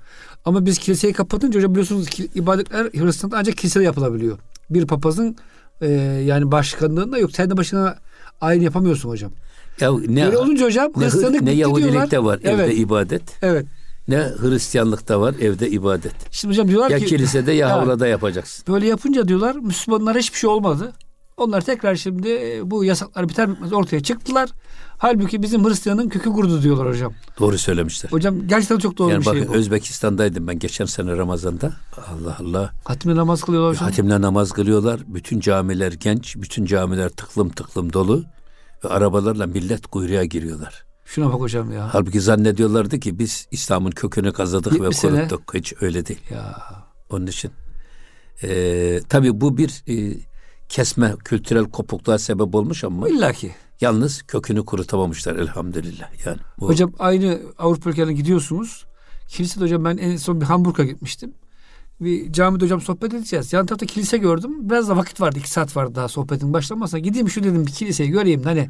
[0.45, 4.39] Ama biz kiliseyi kapatınca hocam biliyorsunuz ki ibadetler Hristiyan'da ancak kilisede yapılabiliyor.
[4.69, 5.35] Bir papazın
[5.81, 5.89] e,
[6.25, 7.31] yani başkanlığında yok.
[7.31, 7.97] Sen de başına
[8.41, 9.31] ayin yapamıyorsun hocam.
[9.79, 12.59] Ya ne, Böyle olunca hocam ne, Hristiyanlık ne Yahudilikte var Evet.
[12.59, 13.21] evde ibadet.
[13.41, 13.65] Evet.
[14.07, 16.13] Ne Hristiyanlıkta var evde ibadet.
[16.31, 17.73] Şimdi hocam diyorlar Ya ki kilisede ya Ha.
[17.81, 18.65] havlada yapacaksın.
[18.73, 20.93] böyle yapınca diyorlar Müslümanlara hiçbir şey olmadı.
[21.37, 24.49] Onlar tekrar şimdi e, bu yasaklar biter bitmez ortaya çıktılar.
[24.97, 27.13] Halbuki bizim Hristiyanın kökü kurdu diyorlar hocam.
[27.39, 28.11] Doğru söylemişler.
[28.11, 29.57] Hocam gerçekten çok doğru yani bir şey bakın bu.
[29.57, 31.73] Özbekistan'daydım ben geçen sene Ramazan'da.
[31.97, 32.73] Allah Allah.
[32.83, 33.85] Hatmi namaz kılıyorlar hocam.
[33.89, 34.99] Hatimle namaz kılıyorlar.
[35.07, 36.35] Bütün camiler genç.
[36.35, 38.23] Bütün camiler tıklım tıklım dolu.
[38.85, 40.84] Ve arabalarla millet kuyruğa giriyorlar.
[41.05, 41.89] Şuna bak hocam ya.
[41.93, 45.11] Halbuki zannediyorlardı ki biz İslam'ın kökünü kazıdık ve 70 sene.
[45.27, 45.53] koruttuk.
[45.53, 46.19] Hiç öyle değil.
[46.31, 46.55] Ya
[47.09, 47.51] Onun için
[48.43, 50.17] eee tabii bu bir eee,
[50.69, 53.51] kesme kültürel kopukluğa sebep olmuş ama illa ki.
[53.81, 56.25] yalnız kökünü kurutamamışlar elhamdülillah.
[56.25, 58.85] Yani bu Hocam aynı Avrupa ülkelerine gidiyorsunuz.
[59.27, 61.33] Kilisede hocam ben en son bir Hamburg'a gitmiştim.
[62.01, 63.53] Bir camide hocam sohbet edeceğiz.
[63.53, 64.69] Yan tarafta kilise gördüm.
[64.69, 65.39] Biraz da vakit vardı.
[65.39, 66.99] iki saat vardı daha sohbetin başlamasına.
[66.99, 68.43] Gideyim şu dedim bir kiliseyi göreyim.
[68.43, 68.69] Hani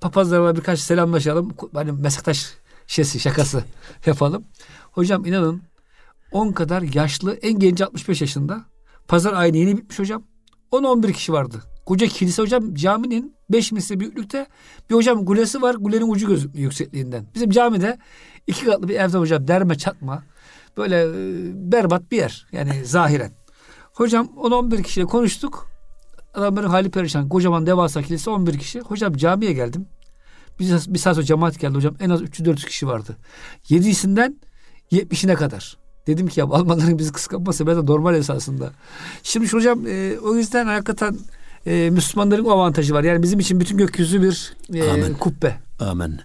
[0.00, 1.50] papazlarla birkaç selamlaşalım.
[1.74, 2.54] Hani meslektaş
[2.86, 3.64] şişesi şakası
[4.06, 4.44] yapalım.
[4.92, 5.62] Hocam inanın
[6.32, 8.64] 10 kadar yaşlı en genci 65 yaşında.
[9.08, 10.22] Pazar ayini yeni bitmiş hocam.
[10.72, 11.62] 10-11 kişi vardı.
[11.86, 14.46] Koca kilise hocam caminin 5 misli büyüklükte
[14.90, 15.74] bir hocam gulesi var.
[15.74, 17.26] Gulenin ucu gözükmüyor yüksekliğinden.
[17.34, 17.98] Bizim camide
[18.46, 20.22] iki katlı bir evde hocam derme çatma.
[20.76, 21.12] Böyle e,
[21.72, 22.46] berbat bir yer.
[22.52, 23.32] Yani zahiren.
[23.92, 25.69] Hocam 10-11 kişiyle konuştuk.
[26.34, 27.28] Adamların hali perişan.
[27.28, 28.80] Kocaman devasa kilise 11 kişi.
[28.80, 29.86] Hocam camiye geldim.
[30.60, 31.94] Bir, bir saat sonra cemaat geldi hocam.
[32.00, 33.16] En az 300-400 kişi vardı.
[33.70, 34.36] 7'sinden
[34.92, 35.76] 70'ine kadar.
[36.06, 38.72] Dedim ki ya Almanların bizi kıskanması biraz da normal esasında.
[39.22, 41.18] Şimdi şu hocam e, o yüzden hakikaten
[41.66, 43.04] e, Müslümanların o avantajı var.
[43.04, 45.14] Yani bizim için bütün gökyüzü bir e, Amin.
[45.14, 45.56] kubbe.
[45.80, 46.20] amen.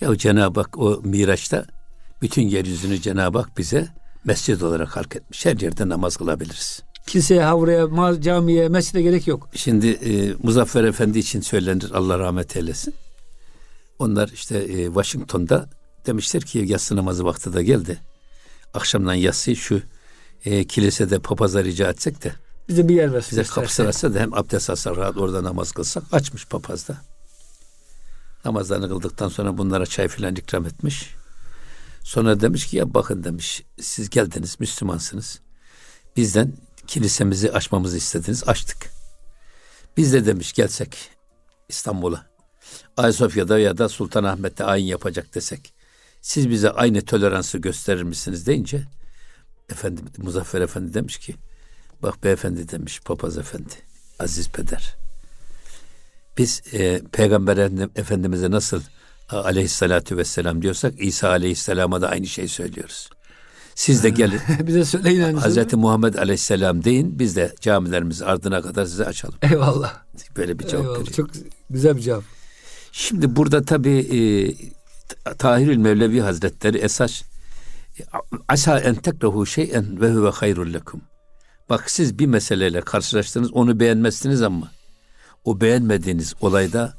[0.00, 1.64] Ya Cenab-ı Hak o Miraç'ta
[2.22, 3.88] bütün yeryüzünü Cenab-ı Hak bize
[4.24, 5.46] mescid olarak halk etmiş.
[5.46, 6.82] Her yerde namaz kılabiliriz.
[7.10, 9.48] Kiliseye, havraya, camiye, mescide gerek yok.
[9.54, 12.94] Şimdi e, Muzaffer Efendi için söylenir Allah rahmet eylesin.
[13.98, 15.70] Onlar işte e, Washington'da
[16.06, 17.98] demişler ki yatsı namazı vakti de geldi.
[18.74, 19.82] Akşamdan yatsıyı şu
[20.44, 22.32] e, kilisede papaza rica etsek de
[22.68, 23.30] Bize bir yer versin.
[23.30, 26.02] bize kapısını açsa da hem abdest alsak rahat orada namaz kılsak.
[26.12, 26.96] Açmış papaz da.
[28.44, 31.14] Namazlarını kıldıktan sonra bunlara çay filan ikram etmiş.
[32.02, 35.40] Sonra demiş ki ya bakın demiş siz geldiniz Müslümansınız.
[36.16, 36.52] Bizden
[36.90, 38.90] kilisemizi açmamızı istediniz açtık.
[39.96, 40.96] Biz de demiş gelsek
[41.68, 42.26] İstanbul'a.
[42.96, 45.72] Ayasofya'da ya da Sultanahmet'te ayin yapacak desek.
[46.20, 48.82] Siz bize aynı toleransı gösterir misiniz deyince
[49.72, 51.34] efendim Muzaffer Efendi demiş ki
[52.02, 53.72] bak beyefendi demiş papaz efendi
[54.18, 54.96] aziz peder.
[56.38, 58.82] Biz e, Peygamber Efendi- Efendimiz'e nasıl
[59.28, 63.10] a- aleyhissalatu vesselam diyorsak İsa aleyhisselama da aynı şeyi söylüyoruz.
[63.80, 65.36] Siz de gelin Bize söyleyin.
[65.36, 69.34] Hazreti Muhammed aleyhisselam deyin biz de camilerimizi ardına kadar size açalım.
[69.42, 70.02] Eyvallah.
[70.36, 71.00] Böyle bir cevap Eyvallah.
[71.00, 71.14] veriyor.
[71.16, 71.30] Çok
[71.70, 72.24] güzel bir cevap.
[72.92, 74.18] Şimdi burada tabi e,
[75.34, 77.22] Tahirül Mevlevi Hazretleri esas
[78.48, 81.02] asa en tekrehu şeyen ve huve hayrul lekum.
[81.70, 84.70] Bak siz bir meseleyle karşılaştınız onu beğenmezsiniz ama
[85.44, 86.94] o beğenmediğiniz olayda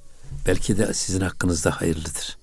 [0.48, 2.38] belki de sizin hakkınızda hayırlıdır.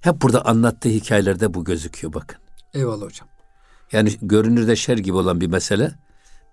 [0.00, 2.38] Hep burada anlattığı hikayelerde bu gözüküyor bakın.
[2.74, 3.28] Eyvallah hocam.
[3.92, 5.94] Yani görünürde şer gibi olan bir mesele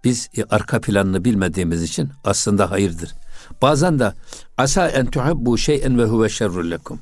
[0.04, 3.14] biz e, arka planını bilmediğimiz için aslında hayırdır.
[3.62, 4.14] Bazen de
[4.58, 7.00] asa en tuhibbu şey'en ve huve şerrul lekum.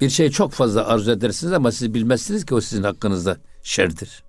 [0.00, 4.24] Bir şey çok fazla arzu edersiniz ama siz bilmezsiniz ki o sizin hakkınızda şerdir.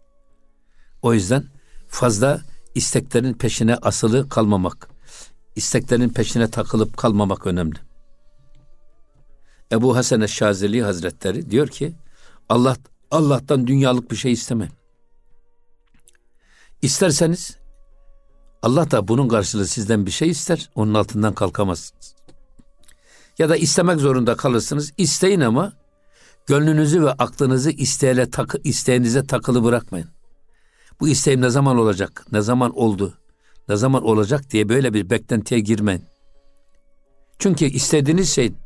[1.01, 1.43] O yüzden
[1.87, 2.41] fazla
[2.75, 4.89] isteklerin peşine asılı kalmamak,
[5.55, 7.79] isteklerin peşine takılıp kalmamak önemli.
[9.71, 11.93] Ebu Hasan Eşşazeli Hazretleri diyor ki
[12.49, 12.77] Allah
[13.11, 14.73] Allah'tan dünyalık bir şey istemeyin.
[16.83, 17.57] İsterseniz
[18.61, 20.69] Allah da bunun karşılığı sizden bir şey ister.
[20.75, 22.15] Onun altından kalkamazsınız.
[23.39, 24.93] Ya da istemek zorunda kalırsınız.
[24.97, 25.73] İsteyin ama
[26.45, 30.09] gönlünüzü ve aklınızı isteğe takı, isteğinize takılı bırakmayın.
[30.99, 32.25] Bu isteğim ne zaman olacak?
[32.31, 33.17] Ne zaman oldu?
[33.69, 36.05] Ne zaman olacak diye böyle bir beklentiye girmeyin.
[37.39, 38.57] Çünkü istediğiniz şeyin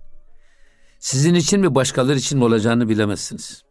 [0.99, 3.63] sizin için mi başkaları için mi olacağını bilemezsiniz.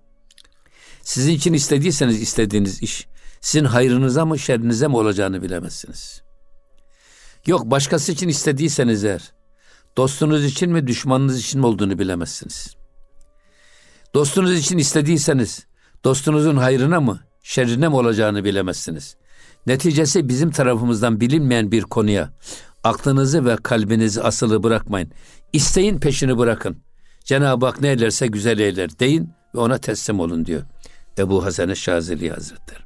[1.03, 3.07] Sizin için istediyseniz istediğiniz iş
[3.47, 6.23] sizin hayrınıza mı şerrinize mi olacağını bilemezsiniz.
[7.47, 9.33] Yok başkası için istediyseniz eğer
[9.97, 12.77] dostunuz için mi düşmanınız için mi olduğunu bilemezsiniz.
[14.15, 15.67] Dostunuz için istediyseniz
[16.05, 19.17] dostunuzun hayrına mı şerrine mi olacağını bilemezsiniz.
[19.67, 22.31] Neticesi bizim tarafımızdan bilinmeyen bir konuya
[22.85, 25.11] aklınızı ve kalbinizi asılı bırakmayın.
[25.53, 26.77] İsteyin peşini bırakın.
[27.25, 30.63] Cenab-ı Hak ne eylerse güzel eyler deyin ve ona teslim olun diyor.
[31.19, 32.86] Ebu Hasan Şazeli Hazretleri.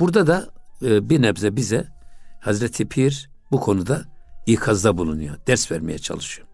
[0.00, 0.50] Burada da
[0.82, 1.88] e, bir nebze bize
[2.40, 4.04] Hazreti Pir bu konuda
[4.46, 5.36] ikazda bulunuyor.
[5.46, 6.48] Ders vermeye çalışıyor.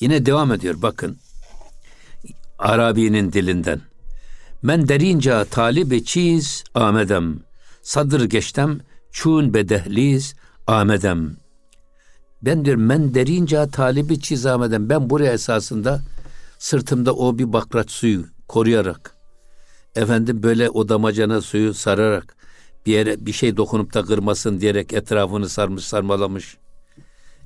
[0.00, 1.18] Yine devam ediyor bakın.
[2.58, 3.80] Arabi'nin dilinden.
[4.62, 7.40] Men derinca talibi çiz amedem.
[7.82, 8.80] Sadır geçtem
[9.12, 10.34] çun bedehliz
[10.66, 11.36] amedem.
[12.42, 14.88] Ben diyor men derince talibi çiz amedem.
[14.88, 16.02] Ben buraya esasında
[16.58, 19.21] sırtımda o bir bakraç suyu koruyarak
[19.96, 22.36] efendim böyle o damacana suyu sararak
[22.86, 26.56] bir yere bir şey dokunup da kırmasın diyerek etrafını sarmış sarmalamış.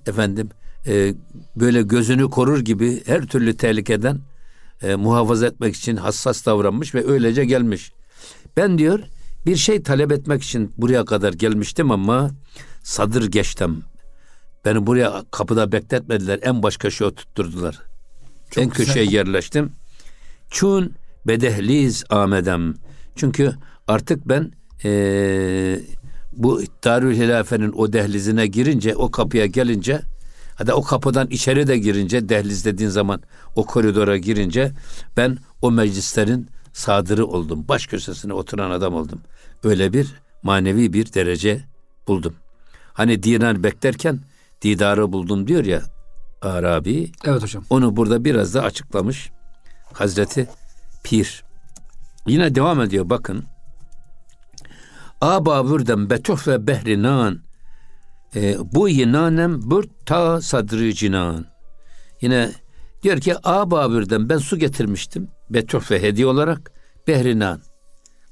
[0.07, 0.49] Efendim
[0.87, 1.15] e,
[1.57, 4.21] böyle gözünü korur gibi her türlü tehlikeden
[4.83, 7.93] e, muhafaza etmek için hassas davranmış ve öylece gelmiş.
[8.57, 9.01] Ben diyor
[9.47, 12.31] bir şey talep etmek için buraya kadar gelmiştim ama
[12.83, 13.85] sadır geçtim.
[14.65, 16.39] Beni buraya kapıda bekletmediler.
[16.43, 17.83] En baş köşeye tutturdular.
[18.51, 18.87] Çok en güzel.
[18.87, 19.73] köşeye yerleştim.
[20.51, 20.93] Çun
[21.27, 22.75] bedehliz amedem.
[23.17, 23.55] Çünkü
[23.89, 24.53] artık ben
[24.85, 25.81] ee,
[26.33, 30.03] bu Darül Hilafe'nin o dehlizine girince, o kapıya gelince
[30.57, 33.23] Hadi o kapıdan içeri de girince dehliz dediğin zaman
[33.57, 34.73] o koridora girince
[35.17, 37.65] ben o meclislerin sadırı oldum.
[37.69, 39.21] Baş köşesine oturan adam oldum.
[39.65, 41.61] Öyle bir manevi bir derece
[42.09, 42.35] buldum.
[42.93, 44.21] Hani dinar beklerken
[44.63, 45.83] didarı buldum diyor ya
[46.43, 47.13] Arabi.
[47.25, 47.65] Evet hocam.
[47.71, 49.31] Onu burada biraz da açıklamış.
[49.93, 50.49] Hazreti
[51.07, 51.45] Pir.
[52.27, 53.45] Yine devam ediyor bakın.
[55.21, 57.41] Aba vürdem betuh ve behrinan
[58.35, 61.47] e, bu yinanem burt ta sadrı cinan.
[62.21, 62.53] Yine
[63.03, 65.29] diyor ki A Babür'den ben su getirmiştim.
[65.51, 66.73] Betrofe hediye olarak
[67.07, 67.61] Behrinan.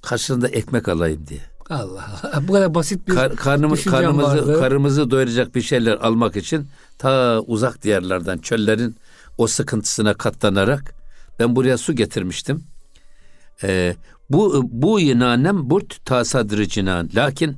[0.03, 1.41] Karşısında ekmek alayım diye.
[1.71, 2.49] Allah Allah.
[2.49, 4.61] Bu kadar basit bir Kar, karnımız, karnımızı, vardı.
[4.61, 8.97] karnımızı doyuracak bir şeyler almak için ta uzak diyarlardan çöllerin
[9.39, 11.04] o sıkıntısına katlanarak
[11.39, 12.65] ben buraya su getirmiştim.
[13.63, 13.97] Ee,
[14.31, 17.11] bu bu inanem burt ta sadrı cinan.
[17.15, 17.57] Lakin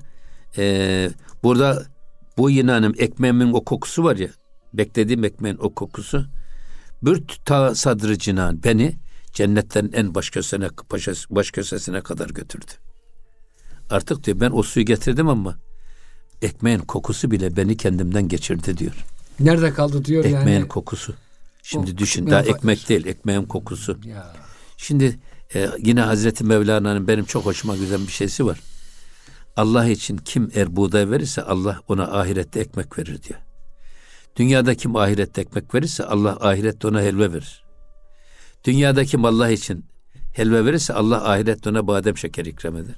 [0.59, 1.11] e,
[1.43, 1.87] burada
[2.39, 4.29] bu yine hanım ekmeğimin o kokusu var ya.
[4.75, 6.27] Beklediğim ekmeğin o kokusu.
[7.03, 8.97] Bürt ta sadrı cinan beni
[9.33, 10.69] cennetten en baş köşesine,
[11.31, 12.73] baş köşesine kadar götürdü.
[13.91, 15.59] Artık diyor ben o suyu getirdim ama
[16.43, 19.05] ekmeğin kokusu bile beni kendimden geçirdi diyor.
[19.41, 20.51] Nerede kaldı diyor ekmeğin yani.
[20.51, 21.15] Ekmeğin kokusu.
[21.69, 23.99] Şimdi o, düşün daha ekmek değil ekmeğin kokusu.
[24.05, 24.33] Ya.
[24.77, 25.19] Şimdi
[25.55, 28.61] e, yine Hazreti Mevlana'nın benim çok hoşuma güzel bir şeysi var.
[29.57, 33.41] Allah için kim er buğday verirse Allah ona ahirette ekmek verir diyor.
[34.37, 37.65] Dünyada kim ahirette ekmek verirse Allah ahirette ona helva verir.
[38.65, 39.85] Dünyada kim Allah için
[40.33, 42.97] helva verirse Allah ahirette ona badem şeker ikram eder.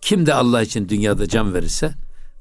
[0.00, 1.94] Kim de Allah için dünyada can verirse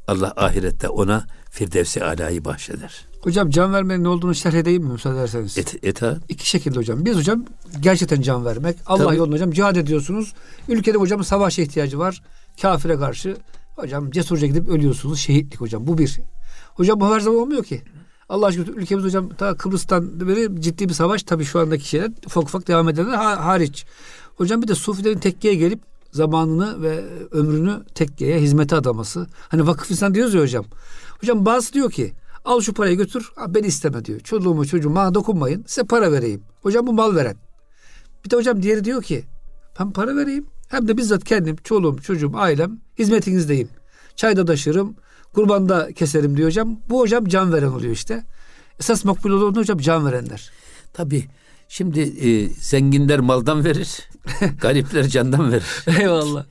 [0.07, 3.05] Allah ahirette ona Firdevsi alayı bahşeder.
[3.25, 5.57] Hocam can vermenin ne olduğunu şerh edeyim mi müsaade ederseniz?
[5.57, 6.17] Et, et ha.
[6.29, 7.05] İki şekilde hocam.
[7.05, 7.45] Biz hocam
[7.79, 8.77] gerçekten can vermek.
[8.85, 9.17] Allah Tabii.
[9.17, 10.33] yolunda hocam cihad ediyorsunuz.
[10.69, 12.21] Ülkede hocam savaşa ihtiyacı var
[12.61, 13.37] kafire karşı
[13.75, 15.19] hocam cesurca gidip ölüyorsunuz.
[15.19, 15.87] Şehitlik hocam.
[15.87, 16.19] Bu bir.
[16.73, 17.81] Hocam bu her zaman olmuyor ki.
[18.29, 22.43] Allah aşkına ülkemiz hocam ta Kıbrıs'tan beri ciddi bir savaş tabii şu andaki şeyler ufak
[22.43, 23.85] ufak devam edenler hariç.
[24.35, 25.79] Hocam bir de Sufilerin tekkeye gelip
[26.11, 29.27] zamanını ve ömrünü tekkeye hizmete adaması.
[29.49, 30.65] Hani vakıf insan diyoruz ya hocam.
[31.21, 32.13] Hocam bazı diyor ki
[32.45, 34.19] al şu parayı götür ben isteme diyor.
[34.19, 36.43] Çoluğumu çocuğuma dokunmayın size para vereyim.
[36.61, 37.35] Hocam bu mal veren.
[38.25, 39.25] Bir de hocam diğeri diyor ki
[39.79, 43.69] ben para vereyim hem de bizzat kendim, çoluğum, çocuğum, ailem hizmetinizdeyim.
[44.15, 44.95] Çayda taşırım,
[45.33, 46.79] kurbanda keserim diyor hocam.
[46.89, 48.23] Bu hocam can veren oluyor işte.
[48.79, 50.51] Esas makbul olan hocam can verenler.
[50.93, 51.25] Tabii.
[51.67, 54.09] Şimdi e, zenginler maldan verir,
[54.61, 55.99] garipler candan verir.
[55.99, 56.45] Eyvallah.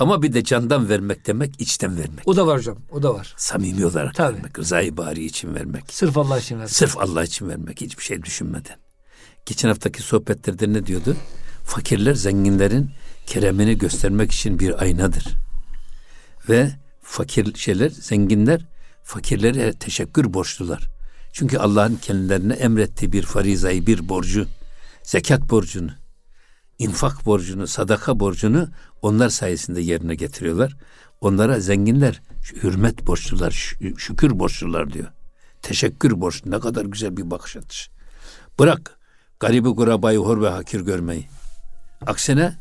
[0.00, 2.28] Ama bir de candan vermek demek içten vermek.
[2.28, 2.78] O da var hocam.
[2.90, 3.34] O da var.
[3.36, 4.36] Samimi olarak Tabii.
[4.36, 4.58] vermek.
[4.58, 5.84] Rızayı bari için vermek.
[5.92, 6.70] Sırf Allah için vermek.
[6.70, 7.80] Sırf Allah için vermek.
[7.80, 8.76] Hiçbir şey düşünmeden.
[9.46, 11.16] Geçen haftaki sohbetlerde ne diyordu?
[11.64, 12.90] Fakirler zenginlerin
[13.26, 15.24] keremini göstermek için bir aynadır.
[16.48, 16.70] Ve
[17.02, 18.66] fakir şeyler, zenginler
[19.04, 20.88] fakirlere teşekkür borçlular.
[21.32, 24.46] Çünkü Allah'ın kendilerine emrettiği bir farizayı, bir borcu,
[25.02, 25.90] zekat borcunu,
[26.80, 28.68] infak borcunu, sadaka borcunu
[29.02, 30.76] onlar sayesinde yerine getiriyorlar.
[31.20, 32.22] Onlara zenginler
[32.62, 35.08] hürmet borçlular, şükür borçlular diyor.
[35.62, 36.50] Teşekkür borçlu.
[36.50, 37.90] Ne kadar güzel bir bakış açısı.
[38.58, 38.98] Bırak
[39.40, 41.28] garibi kurabayı hor ve hakir görmeyi.
[42.06, 42.56] Aksine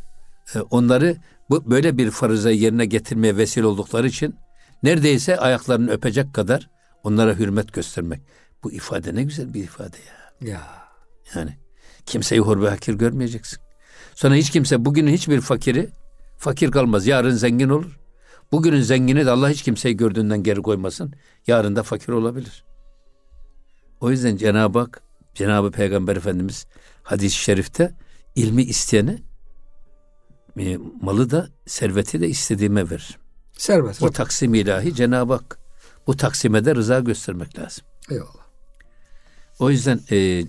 [0.56, 1.18] e, onları
[1.50, 4.36] bu böyle bir farzı yerine getirmeye vesile oldukları için
[4.84, 6.70] neredeyse ayaklarını öpecek kadar
[7.04, 8.22] onlara hürmet göstermek.
[8.64, 10.50] Bu ifade ne güzel bir ifade ya.
[10.52, 10.62] Ya.
[11.36, 11.58] Yani
[12.06, 13.69] kimseyi hor ve hakir görmeyeceksin.
[14.20, 15.90] Sonra hiç kimse bugünün hiçbir fakiri
[16.38, 17.08] fakir kalmaz.
[17.08, 18.00] Yarın zengin olur.
[18.52, 21.14] Bugünün zengini de Allah hiç kimseyi gördüğünden geri koymasın.
[21.48, 22.64] Yarın da fakir olabilir.
[24.02, 25.02] O yüzden Cenab-ı Hak,
[25.36, 26.68] Cenab-ı Peygamber Efendimiz
[27.04, 27.94] hadis-i şerifte
[28.36, 29.18] ilmi isteyene
[30.60, 33.18] e, malı da serveti de istediğime verir.
[33.58, 34.04] Serbest.
[34.04, 35.60] O taksim ilahi Cenab-ı Hak.
[36.08, 37.84] Bu taksime de rıza göstermek lazım.
[38.10, 38.46] Eyvallah.
[39.60, 40.44] O yüzden e,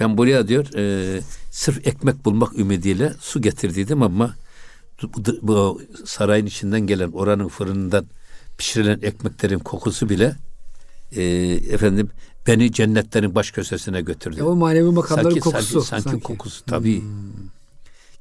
[0.00, 1.20] ben buraya diyor e,
[1.56, 4.34] sırf ekmek bulmak ümidiyle su getirdiydim ama
[5.42, 8.06] bu, sarayın içinden gelen oranın fırınından
[8.58, 10.36] pişirilen ekmeklerin kokusu bile
[11.12, 11.22] e,
[11.70, 12.10] efendim
[12.46, 14.40] beni cennetlerin baş köşesine götürdü.
[14.40, 15.80] E o manevi makamların sanki, kokusu.
[15.82, 16.22] Sanki, sanki, sanki.
[16.22, 17.00] kokusu tabii.
[17.00, 17.08] Hmm.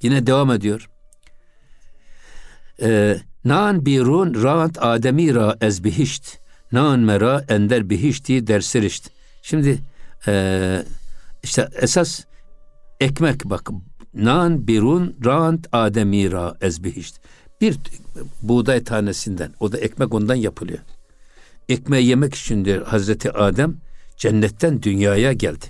[0.02, 0.90] Yine devam ediyor.
[2.82, 6.38] Ee, Nan birun raant ademi ra ez bihişt.
[6.72, 9.10] Nan mera ender bihişti dersirişt.
[9.42, 9.80] Şimdi
[10.28, 10.86] e,
[11.44, 12.26] işte esas
[13.00, 13.70] ekmek bak.
[14.14, 17.16] Nan birun raant ademi ra ez bihişt.
[17.62, 17.78] Bir
[18.42, 20.80] buğday tanesinden o da ekmek ondan yapılıyor.
[21.70, 23.78] Ekmeği yemek için diyor Hazreti Adem
[24.18, 25.66] cennetten dünyaya geldi.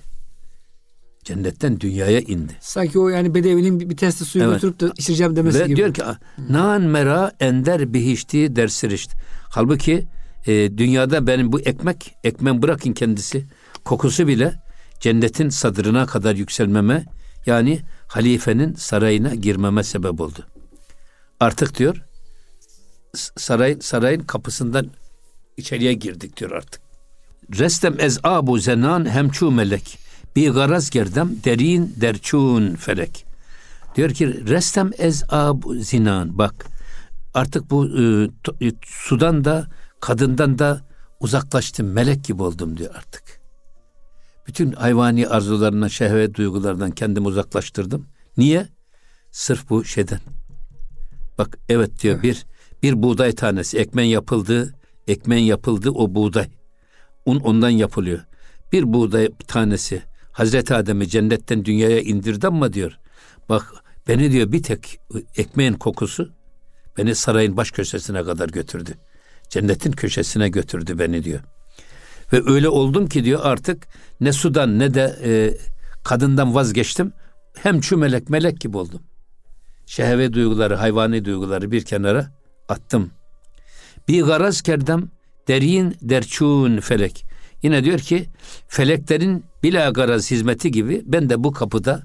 [1.24, 2.54] Cennetten dünyaya indi.
[2.60, 4.54] Sanki o yani bedevinin bir testi suyu evet.
[4.54, 5.76] götürüp de içeceğim demesi Ve gibi.
[5.76, 6.02] diyor ki
[6.50, 9.12] nan mera ender bihişti dersirişt.
[9.50, 10.08] Halbuki
[10.48, 13.46] e, dünyada benim bu ekmek, ekmen bırakın kendisi
[13.86, 14.65] kokusu bile
[15.06, 17.06] cennetin sadrına kadar yükselmeme
[17.46, 20.48] yani halifenin sarayına girmeme sebep oldu.
[21.40, 21.98] Artık diyor
[23.38, 24.92] saray sarayın kapısından
[25.58, 26.82] içeriye girdik diyor artık.
[27.58, 29.98] Restem ez abu zenan hemçu melek.
[30.36, 33.26] Bir garaz gerdem derin derçun felek.
[33.96, 36.38] Diyor ki restem ez abu zinan.
[36.38, 36.66] Bak
[37.34, 39.68] artık bu e, sudan da
[40.00, 40.82] kadından da
[41.20, 41.92] uzaklaştım.
[41.92, 43.45] Melek gibi oldum diyor artık.
[44.48, 48.08] Bütün hayvani arzularından, şehvet duygulardan kendimi uzaklaştırdım.
[48.38, 48.68] Niye?
[49.32, 50.20] Sırf bu şeyden.
[51.38, 52.24] Bak evet diyor evet.
[52.24, 52.46] bir
[52.84, 54.74] bir buğday tanesi ekmen yapıldı,
[55.08, 56.48] ekmen yapıldı o buğday.
[57.26, 58.20] Un ondan yapılıyor.
[58.72, 63.00] Bir buğday tanesi Hazreti Adem'i cennetten dünyaya indirdi ama diyor.
[63.50, 63.74] Bak
[64.08, 65.00] beni diyor bir tek
[65.38, 66.32] ekmeğin kokusu
[66.98, 68.92] beni sarayın baş köşesine kadar götürdü.
[69.50, 71.40] Cennetin köşesine götürdü beni diyor.
[72.34, 73.88] Ve öyle oldum ki diyor artık
[74.22, 75.58] ne sudan ne de e,
[76.04, 77.14] kadından vazgeçtim.
[77.58, 79.02] Hem şu melek melek gibi oldum.
[79.86, 82.32] Şehve duyguları, hayvani duyguları bir kenara
[82.70, 83.12] attım.
[84.08, 85.10] Bir garaz kerdem
[85.48, 87.26] derin derçun felek.
[87.64, 88.26] Yine diyor ki
[88.68, 92.04] feleklerin bila garaz hizmeti gibi ben de bu kapıda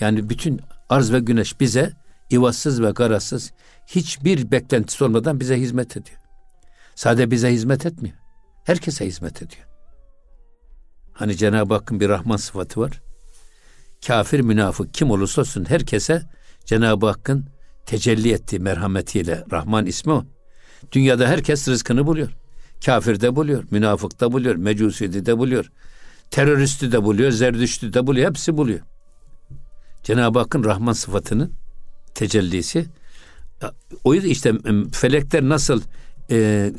[0.00, 1.92] yani bütün arz ve güneş bize
[2.32, 3.52] ivazsız ve garazsız
[3.86, 6.18] hiçbir beklentisi olmadan bize hizmet ediyor.
[6.94, 8.16] Sade bize hizmet etmiyor.
[8.70, 9.66] Herkese hizmet ediyor.
[11.12, 13.02] Hani Cenab-ı Hakk'ın bir Rahman sıfatı var.
[14.06, 16.22] Kafir, münafık kim olursa olsun herkese
[16.64, 17.46] Cenab-ı Hakk'ın
[17.86, 20.24] tecelli ettiği merhametiyle Rahman ismi o.
[20.92, 22.28] Dünyada herkes rızkını buluyor.
[22.84, 25.70] Kafir de buluyor, münafık da buluyor, mecusidi de buluyor.
[26.30, 28.80] Teröristi de buluyor, zerdüştü de buluyor, hepsi buluyor.
[30.02, 31.52] Cenab-ı Hakk'ın Rahman sıfatının
[32.14, 32.86] tecellisi.
[34.04, 34.52] O yüzden işte
[34.92, 35.82] felekler nasıl
[36.30, 36.70] e,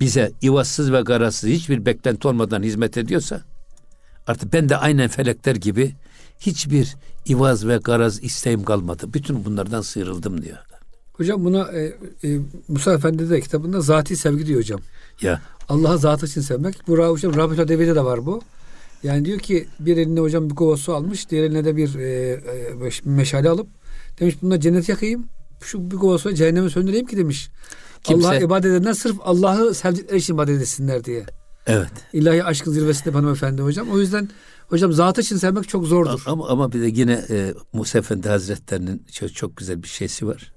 [0.00, 3.42] bize ivazsız ve garazsız hiçbir beklenti olmadan hizmet ediyorsa
[4.26, 5.94] artık ben de aynen felekler gibi
[6.40, 6.96] hiçbir
[7.28, 9.14] ivaz ve garaz isteğim kalmadı.
[9.14, 10.58] Bütün bunlardan sıyrıldım diyor.
[11.12, 11.94] Hocam buna e,
[12.24, 12.38] e,
[12.68, 14.80] Musa Efendi de kitabında zati sevgi diyor hocam.
[15.22, 15.40] Ya.
[15.68, 16.88] Allah'ı zatı için sevmek.
[16.88, 18.42] Bu hocam Rabit Ödevi'de de var bu.
[19.02, 21.30] Yani diyor ki bir eline hocam bir kova su almış.
[21.30, 23.66] Diğer eline de bir e, e, meşale alıp
[24.20, 25.26] demiş bununla cennet yakayım.
[25.60, 27.48] Şu bir kova suya cehennemi söndüreyim ki demiş.
[28.06, 28.28] Kimse...
[28.28, 31.26] Allah'a ibadet edenler sırf Allah'ı sevdikleri için ibadet etsinler diye.
[31.66, 31.92] Evet.
[32.12, 33.90] İlahi aşkın zirvesinde hanımefendi hocam.
[33.90, 34.28] O yüzden
[34.68, 36.22] hocam zatı için sevmek çok zordur.
[36.26, 40.52] Ama, ama bir de yine e, Musa Efendi Hazretlerinin çok, çok güzel bir şeysi var.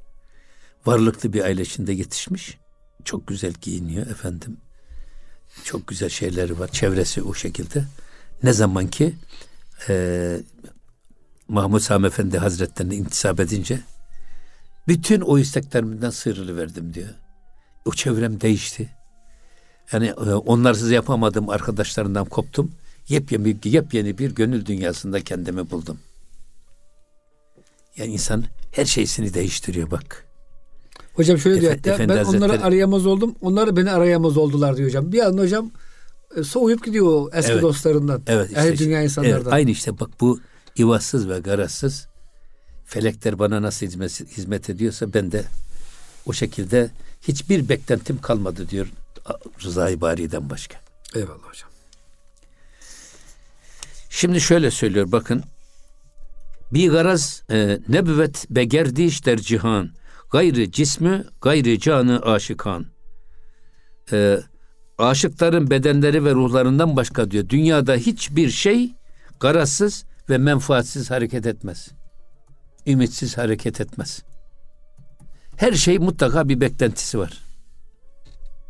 [0.86, 2.58] Varlıklı bir aile içinde yetişmiş.
[3.06, 4.58] Çok güzel giyiniyor efendim.
[5.64, 6.68] Çok güzel şeyleri var.
[6.68, 7.84] Çevresi o şekilde.
[8.44, 9.16] Ne zaman ki
[9.90, 10.38] e,
[11.48, 13.80] Mahmud Sami Efendi Hazretlerine intisap edince
[14.88, 17.10] bütün o isteklerimden sıyrılıverdim diyor.
[17.90, 18.90] O çevrem değişti.
[19.92, 22.72] Yani e, onlarsız yapamadığım arkadaşlarından koptum.
[23.08, 26.00] Yepyeni, yepyeni bir gönül dünyasında kendimi buldum.
[27.98, 30.26] Yani insan her şeysini değiştiriyor bak.
[31.14, 32.44] Hocam şöyle diyor hatta ben Hazretleri...
[32.44, 33.36] onları arayamaz oldum.
[33.42, 35.12] Onlar beni arayamaz oldular diyor hocam.
[35.12, 35.72] Bir anda hocam
[36.36, 37.62] e, soğuyup gidiyor o eski evet.
[37.62, 38.22] dostlarından.
[38.28, 38.50] Evet.
[38.50, 39.42] Işte, dünya insanlardan.
[39.42, 40.40] Evet, aynı işte bak bu
[40.80, 42.08] ivazsız ve garazsız
[42.86, 45.44] felekler bana nasıl hizmet, hizmet ediyorsa ben de
[46.26, 46.90] o şekilde
[47.22, 48.88] hiçbir beklentim kalmadı diyor
[49.64, 50.80] Rıza-i Bari'den başka.
[51.16, 51.70] Eyvallah hocam.
[54.10, 55.44] Şimdi şöyle söylüyor bakın.
[56.74, 59.92] Bir garaz e, nebüvet begerdiş der cihan
[60.32, 62.86] Gayrı cismi, gayrı canı aşıkan.
[64.12, 64.40] Ee,
[64.98, 67.50] aşıkların bedenleri ve ruhlarından başka diyor.
[67.50, 68.94] Dünyada hiçbir şey
[69.40, 71.90] garazsız ve menfaatsiz hareket etmez.
[72.88, 74.24] Ümitsiz hareket etmez.
[75.60, 77.38] Her şey mutlaka bir beklentisi var.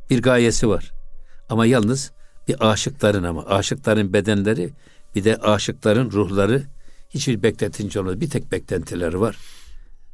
[0.10, 0.92] Bir gayesi var.
[1.50, 2.12] Ama yalnız
[2.48, 4.70] bir aşıkların ama aşıkların bedenleri
[5.16, 6.64] bir de aşıkların ruhları
[7.10, 8.22] hiçbir beklentince olmaz.
[8.22, 9.38] Bir tek beklentileri var.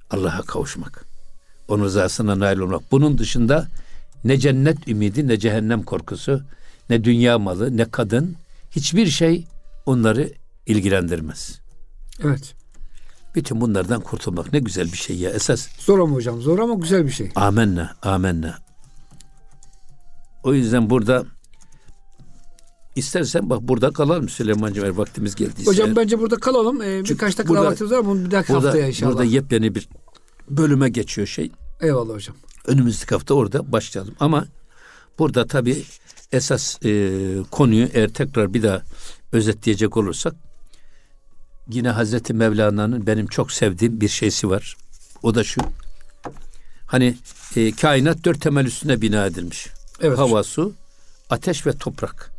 [0.10, 1.06] Allah'a kavuşmak.
[1.68, 2.92] Onun rızasına nail olmak.
[2.92, 3.68] Bunun dışında
[4.24, 6.42] ne cennet ümidi ne cehennem korkusu
[6.90, 8.36] ne dünya malı ne kadın
[8.72, 9.48] hiçbir şey
[9.86, 10.30] onları
[10.66, 11.60] ilgilendirmez.
[12.24, 12.56] Evet.
[13.36, 15.68] Bütün bunlardan kurtulmak ne güzel bir şey ya esas.
[15.80, 17.32] Zor ama hocam zor ama güzel bir şey.
[17.36, 18.58] Amenna, amenna.
[20.44, 21.26] O yüzden burada
[22.96, 25.72] istersen bak burada kalalım Süleyman'cığım eğer vaktimiz geldiyse.
[25.72, 26.82] Hocam bence burada kalalım.
[26.82, 28.06] Ee, birkaç dakika burada- vaktimiz var.
[28.06, 29.12] Bunu bir dahaki burada, haftaya inşallah.
[29.12, 29.90] burada yepyeni bir
[30.50, 31.52] bölüme geçiyor şey.
[31.82, 32.36] Eyvallah hocam.
[32.68, 34.16] Önümüzdeki hafta orada başlayalım.
[34.20, 34.46] Ama
[35.20, 35.84] burada tabii
[36.32, 37.10] esas e,
[37.52, 38.82] konuyu eğer tekrar bir daha
[39.32, 40.36] özetleyecek olursak
[41.70, 44.76] yine Hazreti Mevlana'nın benim çok sevdiğim bir şeysi var.
[45.24, 45.62] O da şu.
[46.86, 47.18] Hani
[47.56, 49.68] e, kainat dört temel üstüne bina edilmiş.
[50.02, 50.18] Evet.
[50.18, 50.74] Hava, su,
[51.30, 52.32] ateş ve toprak.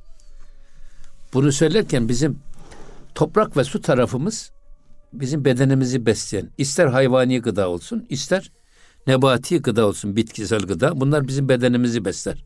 [1.35, 2.39] Bunu söylerken bizim
[3.15, 4.51] toprak ve su tarafımız
[5.13, 6.51] bizim bedenimizi besleyen.
[6.59, 8.53] ister hayvani gıda olsun, ister
[9.07, 11.01] nebati gıda olsun, bitkisel gıda.
[11.01, 12.45] Bunlar bizim bedenimizi besler.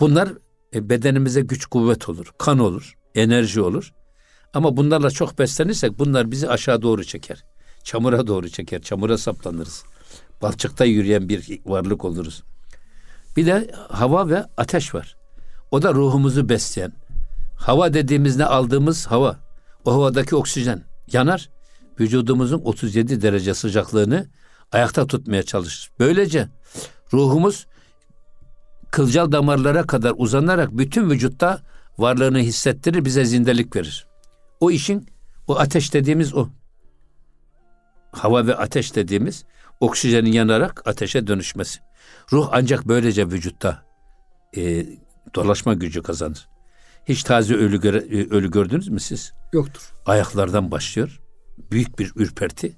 [0.00, 0.28] Bunlar
[0.74, 3.92] e, bedenimize güç kuvvet olur, kan olur, enerji olur.
[4.54, 7.44] Ama bunlarla çok beslenirsek bunlar bizi aşağı doğru çeker.
[7.84, 9.84] Çamura doğru çeker, çamura saplanırız.
[10.42, 12.42] Balçıkta yürüyen bir varlık oluruz.
[13.36, 15.16] Bir de hava ve ateş var.
[15.70, 16.92] O da ruhumuzu besleyen.
[17.56, 19.36] Hava dediğimizde aldığımız hava.
[19.84, 21.50] O havadaki oksijen yanar.
[22.00, 24.26] Vücudumuzun 37 derece sıcaklığını
[24.72, 25.90] ayakta tutmaya çalışır.
[25.98, 26.48] Böylece
[27.12, 27.66] ruhumuz
[28.90, 31.62] kılcal damarlara kadar uzanarak bütün vücutta
[31.98, 34.11] varlığını hissettirir, bize zindelik verir.
[34.62, 35.06] O işin,
[35.48, 36.48] o ateş dediğimiz o.
[38.12, 39.44] Hava ve ateş dediğimiz
[39.80, 41.80] oksijenin yanarak ateşe dönüşmesi.
[42.32, 43.86] Ruh ancak böylece vücutta
[44.56, 44.86] e,
[45.34, 46.48] dolaşma gücü kazanır.
[47.08, 49.32] Hiç taze ölü, göre, e, ölü gördünüz mü siz?
[49.52, 49.92] Yoktur.
[50.06, 51.20] Ayaklardan başlıyor.
[51.70, 52.76] Büyük bir ürperti.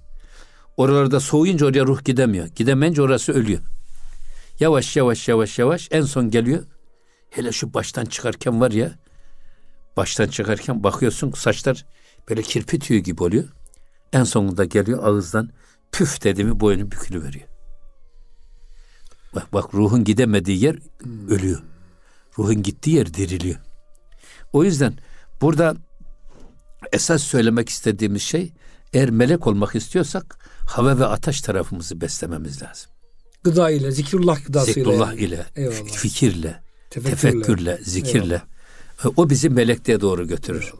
[0.76, 2.46] Oralarda soğuyunca oraya ruh gidemiyor.
[2.46, 3.60] Gidemeyince orası ölüyor.
[4.60, 6.62] Yavaş yavaş yavaş yavaş en son geliyor.
[7.30, 8.92] Hele şu baştan çıkarken var ya.
[9.96, 11.86] Baştan çıkarken bakıyorsun saçlar
[12.28, 13.44] böyle kirpi tüyü gibi oluyor.
[14.12, 15.50] En sonunda geliyor ağızdan
[15.92, 17.48] püf dedi mi boynu bükülü veriyor.
[19.34, 20.76] Bak, bak ruhun gidemediği yer
[21.28, 21.62] ölüyor.
[22.38, 23.56] Ruhun gittiği yer diriliyor.
[24.52, 24.98] O yüzden
[25.40, 25.76] burada
[26.92, 28.52] esas söylemek istediğimiz şey
[28.92, 32.90] eğer melek olmak istiyorsak hava ve ateş tarafımızı beslememiz lazım.
[33.44, 34.74] Gıda ile, zikrullah gıdasıyla.
[34.74, 35.88] Zikrullah ile, Eyvallah.
[35.88, 37.16] fikirle, Tefekkürle.
[37.16, 38.42] tefekkürle, zikirle.
[39.16, 40.72] O bizi melekliğe doğru götürür.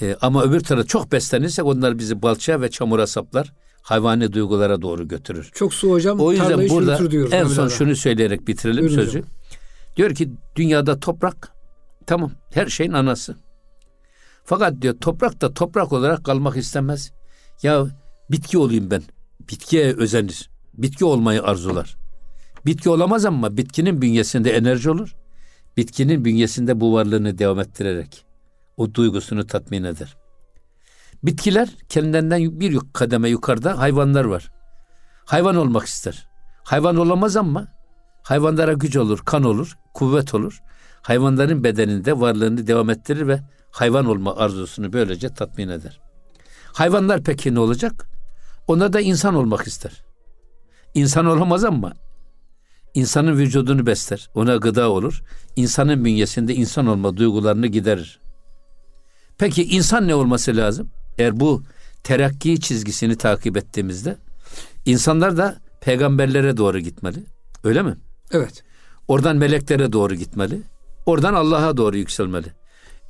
[0.00, 3.52] Ee, ama öbür tarafta çok beslenirsek onlar bizi balçağa ve çamura saplar.
[3.82, 5.50] Hayvani duygulara doğru götürür.
[5.54, 6.20] Çok su hocam.
[6.20, 9.18] O yüzden burada diyoruz en son şunu söyleyerek bitirelim Buyurun sözü.
[9.18, 9.30] hocam.
[9.96, 11.52] Diyor ki dünyada toprak
[12.06, 13.36] tamam her şeyin anası.
[14.44, 17.12] Fakat diyor toprak da toprak olarak kalmak istemez.
[17.62, 17.86] Ya
[18.30, 19.02] bitki olayım ben.
[19.48, 20.50] Bitkiye özenir.
[20.74, 21.96] Bitki olmayı arzular.
[22.66, 25.14] Bitki olamaz ama bitkinin bünyesinde enerji olur.
[25.76, 28.26] Bitkinin bünyesinde bu varlığını devam ettirerek
[28.76, 30.16] o duygusunu tatmin eder.
[31.22, 34.50] Bitkiler kendilerinden bir kademe yukarıda hayvanlar var.
[35.24, 36.28] Hayvan olmak ister.
[36.64, 37.68] Hayvan olamaz ama
[38.22, 40.62] hayvanlara güç olur, kan olur, kuvvet olur.
[41.02, 46.00] Hayvanların bedeninde varlığını devam ettirir ve hayvan olma arzusunu böylece tatmin eder.
[46.72, 48.06] Hayvanlar peki ne olacak?
[48.66, 50.04] Ona da insan olmak ister.
[50.94, 51.92] İnsan olamaz ama
[52.96, 54.30] insanın vücudunu besler.
[54.34, 55.22] Ona gıda olur.
[55.56, 58.20] İnsanın bünyesinde insan olma duygularını giderir.
[59.38, 60.90] Peki insan ne olması lazım?
[61.18, 61.62] Eğer bu
[62.02, 64.16] terakki çizgisini takip ettiğimizde
[64.86, 67.18] insanlar da peygamberlere doğru gitmeli.
[67.64, 67.96] Öyle mi?
[68.32, 68.64] Evet.
[69.08, 70.62] Oradan meleklere doğru gitmeli.
[71.06, 72.48] Oradan Allah'a doğru yükselmeli.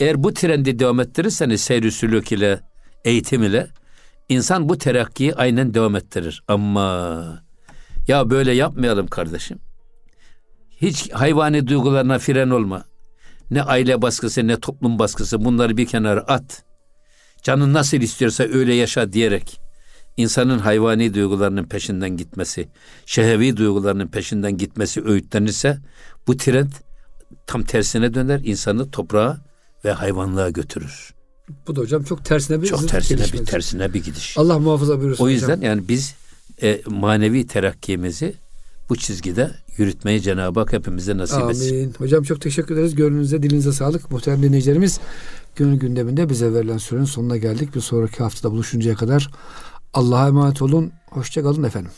[0.01, 2.61] Eğer bu trendi devam ettirirseniz seyri sülük ile,
[3.05, 3.67] eğitim ile
[4.29, 6.43] insan bu terakkiyi aynen devam ettirir.
[6.49, 7.43] Ama
[8.09, 9.59] ya böyle yapmayalım kardeşim.
[10.77, 12.85] Hiç hayvani duygularına fren olma.
[13.51, 16.63] Ne aile baskısı ne toplum baskısı bunları bir kenara at.
[17.43, 19.61] Canın nasıl istiyorsa öyle yaşa diyerek
[20.17, 22.69] insanın hayvani duygularının peşinden gitmesi,
[23.07, 25.79] şehevi duygularının peşinden gitmesi öğütlenirse
[26.27, 26.73] bu trend
[27.47, 29.39] tam tersine döner, insanı toprağa
[29.85, 31.15] ve hayvanlığa götürür.
[31.67, 33.41] Bu da hocam çok tersine bir Çok tersine gelişme.
[33.41, 34.39] bir tersine bir gidiş.
[34.39, 35.63] Allah muhafaza buyursun O yüzden hocam.
[35.63, 36.15] yani biz
[36.63, 38.35] e, manevi terakkimizi
[38.89, 41.51] bu çizgide yürütmeyi Cenab-ı Hak hepimize nasip Amin.
[41.51, 41.95] etsin.
[41.99, 42.95] Hocam çok teşekkür ederiz.
[42.95, 44.11] Gönlünüze, dilinize sağlık.
[44.11, 45.01] Muhterem dinleyicilerimiz
[45.57, 47.75] gönül gündeminde bize verilen sürenin sonuna geldik.
[47.75, 49.31] Bir sonraki haftada buluşuncaya kadar
[49.95, 50.93] Allah'a emanet olun.
[51.11, 51.91] Hoşça kalın efendim.